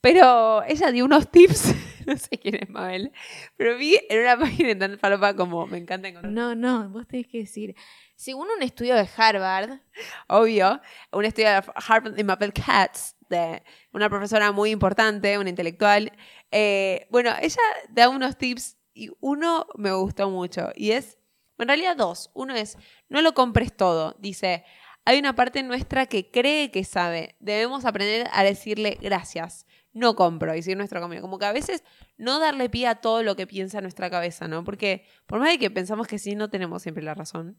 pero 0.00 0.62
ella 0.64 0.90
dio 0.90 1.04
unos 1.04 1.30
tips. 1.30 1.74
no 2.06 2.16
sé 2.16 2.38
quién 2.38 2.56
es 2.56 2.68
Mabel, 2.68 3.12
pero 3.56 3.76
vi 3.76 3.98
en 4.08 4.20
una 4.20 4.38
página 4.38 4.78
tan 4.78 4.98
falopa 4.98 5.34
como 5.34 5.66
me 5.66 5.78
encanta 5.78 6.08
encontrar. 6.08 6.32
No, 6.32 6.54
no, 6.54 6.88
vos 6.90 7.06
tenés 7.06 7.26
que 7.26 7.38
decir. 7.38 7.74
Según 8.16 8.48
un 8.56 8.62
estudio 8.62 8.94
de 8.94 9.08
Harvard. 9.16 9.80
Obvio, 10.28 10.80
un 11.12 11.24
estudio 11.24 11.48
de 11.48 11.62
Harvard 11.74 12.14
de 12.14 12.24
Mabel 12.24 12.52
Katz, 12.52 13.16
de 13.28 13.62
una 13.92 14.08
profesora 14.08 14.52
muy 14.52 14.70
importante, 14.70 15.38
una 15.38 15.50
intelectual. 15.50 16.12
Eh, 16.50 17.06
bueno, 17.10 17.32
ella 17.40 17.62
da 17.90 18.08
unos 18.08 18.36
tips 18.36 18.76
y 18.94 19.10
uno 19.20 19.66
me 19.76 19.92
gustó 19.92 20.30
mucho 20.30 20.70
y 20.74 20.92
es, 20.92 21.18
en 21.58 21.68
realidad 21.68 21.96
dos. 21.96 22.30
Uno 22.34 22.54
es, 22.54 22.76
no 23.08 23.22
lo 23.22 23.34
compres 23.34 23.76
todo. 23.76 24.16
Dice, 24.18 24.64
hay 25.04 25.18
una 25.18 25.34
parte 25.34 25.62
nuestra 25.62 26.06
que 26.06 26.30
cree 26.30 26.70
que 26.70 26.84
sabe. 26.84 27.36
Debemos 27.40 27.84
aprender 27.84 28.28
a 28.32 28.44
decirle 28.44 28.98
gracias. 29.00 29.66
no 29.92 30.16
compro 30.16 30.54
y 30.54 30.60
nuestro 30.74 31.00
camino. 31.00 31.20
Como 31.20 31.38
que 31.38 31.46
a 31.46 31.52
veces 31.52 31.82
no 32.16 32.38
darle 32.38 32.70
pie 32.70 32.86
a 32.86 32.96
todo 32.96 33.22
lo 33.22 33.36
que 33.36 33.46
piensa 33.46 33.80
nuestra 33.80 34.10
cabeza, 34.10 34.48
¿no? 34.48 34.64
Porque 34.64 35.04
por 35.26 35.38
más 35.38 35.50
de 35.50 35.58
que 35.58 35.70
pensamos 35.70 36.06
que 36.06 36.18
sí, 36.18 36.34
no 36.34 36.50
tenemos 36.50 36.82
siempre 36.82 37.02
la 37.02 37.14
razón. 37.14 37.58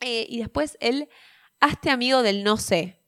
Eh, 0.00 0.26
y 0.28 0.38
después 0.38 0.76
el 0.80 1.08
hazte 1.60 1.90
amigo 1.90 2.22
del 2.22 2.44
no 2.44 2.56
sé. 2.56 3.00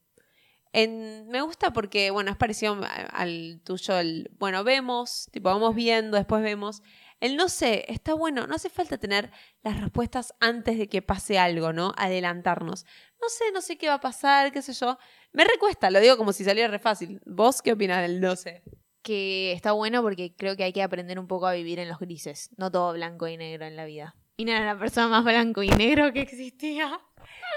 me 0.72 1.40
gusta 1.42 1.72
porque, 1.72 2.10
bueno, 2.10 2.30
es 2.30 2.36
parecido 2.36 2.78
al 3.12 3.60
tuyo, 3.64 3.98
el, 3.98 4.30
bueno, 4.38 4.64
vemos, 4.64 5.28
tipo, 5.32 5.48
vamos 5.48 5.74
viendo, 5.74 6.16
después 6.16 6.42
vemos. 6.42 6.82
El 7.20 7.36
no 7.36 7.48
sé, 7.48 7.84
está 7.88 8.14
bueno, 8.14 8.46
no 8.46 8.54
hace 8.54 8.68
falta 8.68 8.98
tener 8.98 9.30
las 9.62 9.80
respuestas 9.80 10.34
antes 10.38 10.78
de 10.78 10.88
que 10.88 11.00
pase 11.00 11.38
algo, 11.38 11.72
¿no? 11.72 11.94
Adelantarnos. 11.96 12.84
No 13.20 13.28
sé, 13.28 13.44
no 13.52 13.62
sé 13.62 13.78
qué 13.78 13.88
va 13.88 13.94
a 13.94 14.00
pasar, 14.00 14.52
qué 14.52 14.60
sé 14.60 14.74
yo. 14.74 14.98
Me 15.32 15.44
recuesta, 15.44 15.90
lo 15.90 16.00
digo 16.00 16.18
como 16.18 16.32
si 16.32 16.44
saliera 16.44 16.70
re 16.70 16.78
fácil. 16.78 17.20
¿Vos 17.24 17.62
qué 17.62 17.72
opinas 17.72 18.02
del 18.02 18.20
no 18.20 18.36
sé? 18.36 18.62
Que 19.02 19.52
está 19.52 19.72
bueno 19.72 20.02
porque 20.02 20.34
creo 20.36 20.56
que 20.56 20.64
hay 20.64 20.72
que 20.72 20.82
aprender 20.82 21.18
un 21.18 21.26
poco 21.26 21.46
a 21.46 21.54
vivir 21.54 21.78
en 21.78 21.88
los 21.88 21.98
grises, 21.98 22.50
no 22.58 22.70
todo 22.70 22.92
blanco 22.92 23.26
y 23.28 23.36
negro 23.38 23.64
en 23.64 23.76
la 23.76 23.86
vida. 23.86 24.14
Y 24.36 24.44
no 24.44 24.52
era 24.52 24.66
la 24.66 24.78
persona 24.78 25.08
más 25.08 25.24
blanco 25.24 25.62
y 25.62 25.68
negro 25.68 26.12
que 26.12 26.20
existía. 26.20 27.00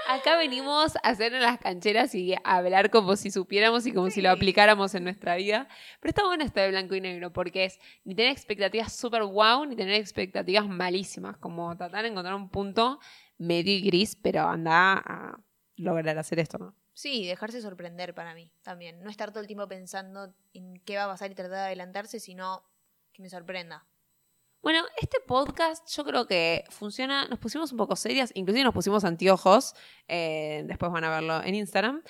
Acá 0.08 0.36
venimos 0.36 0.96
a 0.96 1.10
hacer 1.10 1.34
en 1.34 1.42
las 1.42 1.58
cancheras 1.58 2.14
y 2.14 2.34
a 2.34 2.38
hablar 2.44 2.90
como 2.90 3.14
si 3.16 3.30
supiéramos 3.30 3.86
y 3.86 3.92
como 3.92 4.10
si 4.10 4.20
lo 4.20 4.30
aplicáramos 4.30 4.94
en 4.94 5.04
nuestra 5.04 5.36
vida. 5.36 5.68
Pero 6.00 6.10
está 6.10 6.24
bueno 6.24 6.42
esto 6.42 6.60
de 6.60 6.68
blanco 6.68 6.94
y 6.96 7.00
negro 7.00 7.32
porque 7.32 7.66
es 7.66 7.78
ni 8.04 8.14
tener 8.14 8.32
expectativas 8.32 8.92
súper 8.92 9.22
wow 9.22 9.64
ni 9.66 9.76
tener 9.76 9.94
expectativas 9.94 10.66
malísimas. 10.66 11.36
Como 11.36 11.76
tratar 11.76 12.02
de 12.02 12.08
encontrar 12.08 12.34
un 12.34 12.48
punto 12.48 12.98
medio 13.38 13.72
y 13.72 13.82
gris, 13.82 14.16
pero 14.16 14.48
anda 14.48 14.94
a 14.94 15.40
lograr 15.76 16.18
hacer 16.18 16.40
esto, 16.40 16.58
¿no? 16.58 16.74
Sí, 16.92 17.26
dejarse 17.26 17.62
sorprender 17.62 18.14
para 18.14 18.34
mí 18.34 18.52
también. 18.62 19.02
No 19.02 19.10
estar 19.10 19.30
todo 19.30 19.40
el 19.40 19.46
tiempo 19.46 19.68
pensando 19.68 20.34
en 20.52 20.74
qué 20.84 20.96
va 20.96 21.04
a 21.04 21.08
pasar 21.08 21.30
y 21.30 21.34
tratar 21.34 21.52
de 21.52 21.64
adelantarse, 21.66 22.20
sino 22.20 22.64
que 23.12 23.22
me 23.22 23.30
sorprenda. 23.30 23.86
Bueno, 24.62 24.84
este 25.00 25.18
podcast 25.26 25.88
yo 25.96 26.04
creo 26.04 26.26
que 26.26 26.64
funciona, 26.68 27.26
nos 27.28 27.38
pusimos 27.38 27.72
un 27.72 27.78
poco 27.78 27.96
serias, 27.96 28.30
inclusive 28.34 28.62
nos 28.64 28.74
pusimos 28.74 29.04
anteojos, 29.04 29.74
eh, 30.06 30.64
después 30.66 30.92
van 30.92 31.04
a 31.04 31.10
verlo 31.10 31.42
en 31.42 31.54
Instagram. 31.54 32.02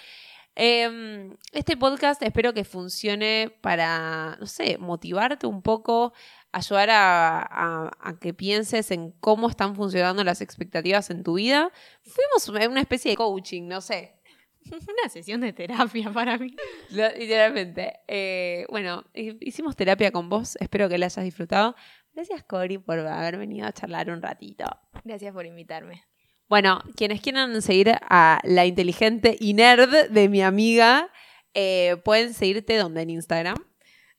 Em, 0.57 1.37
este 1.53 1.77
podcast 1.77 2.21
espero 2.23 2.53
que 2.53 2.65
funcione 2.65 3.57
para, 3.61 4.37
no 4.41 4.47
sé, 4.47 4.79
motivarte 4.79 5.47
un 5.47 5.63
poco, 5.63 6.13
ayudar 6.51 6.89
a, 6.91 8.17
que 8.21 8.35
pienses 8.35 8.91
en 8.91 9.13
cómo 9.21 9.49
están 9.49 9.77
funcionando 9.77 10.25
las 10.25 10.41
expectativas 10.41 11.09
en 11.11 11.23
tu 11.23 11.35
vida. 11.35 11.71
Fuimos 12.03 12.49
una 12.69 12.81
especie 12.81 13.13
de 13.13 13.17
coaching, 13.17 13.69
no 13.69 13.81
sé. 13.81 14.17
Una 14.71 15.09
sesión 15.09 15.41
de 15.41 15.53
terapia 15.53 16.13
para 16.13 16.37
mí. 16.37 16.55
Literalmente. 16.91 18.01
Eh, 18.07 18.67
bueno, 18.69 19.05
hicimos 19.15 19.75
terapia 19.75 20.13
con 20.13 20.29
vos, 20.29 20.57
espero 20.61 20.89
que 20.89 20.99
la 20.99 21.07
hayas 21.07 21.25
disfrutado. 21.25 21.75
Gracias, 22.13 22.43
Cori, 22.45 22.79
por 22.79 22.99
haber 22.99 23.39
venido 23.39 23.67
a 23.67 23.73
charlar 23.73 24.11
un 24.11 24.21
ratito. 24.21 24.65
Gracias 25.05 25.33
por 25.33 25.47
invitarme. 25.47 26.05
Bueno, 26.49 26.83
quienes 26.97 27.21
quieran 27.21 27.63
seguir 27.63 27.93
a 28.03 28.41
la 28.43 28.67
inteligente 28.67 29.37
y 29.39 29.55
nerd 29.55 30.11
de 30.11 30.29
mi 30.29 30.43
amiga, 30.43 31.09
eh, 31.55 31.97
pueden 32.05 32.35
seguirte 32.35 32.77
donde 32.77 33.03
en 33.03 33.11
Instagram. 33.11 33.57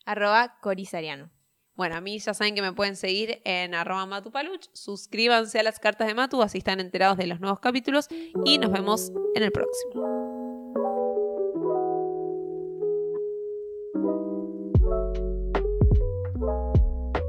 Arroba 0.05 0.57
Corisariano. 0.61 1.29
Bueno, 1.75 1.95
a 1.95 2.01
mí 2.01 2.19
ya 2.19 2.33
saben 2.33 2.55
que 2.55 2.61
me 2.61 2.73
pueden 2.73 2.95
seguir 2.95 3.41
en 3.43 3.73
arroba 3.73 4.05
matupaluch. 4.05 4.67
Suscríbanse 4.73 5.59
a 5.59 5.63
las 5.63 5.79
cartas 5.79 6.07
de 6.07 6.13
Matu, 6.13 6.41
así 6.41 6.59
están 6.59 6.79
enterados 6.79 7.17
de 7.17 7.27
los 7.27 7.39
nuevos 7.39 7.59
capítulos. 7.59 8.07
Y 8.45 8.59
nos 8.59 8.71
vemos 8.71 9.11
en 9.35 9.43
el 9.43 9.51
próximo. 9.51 10.30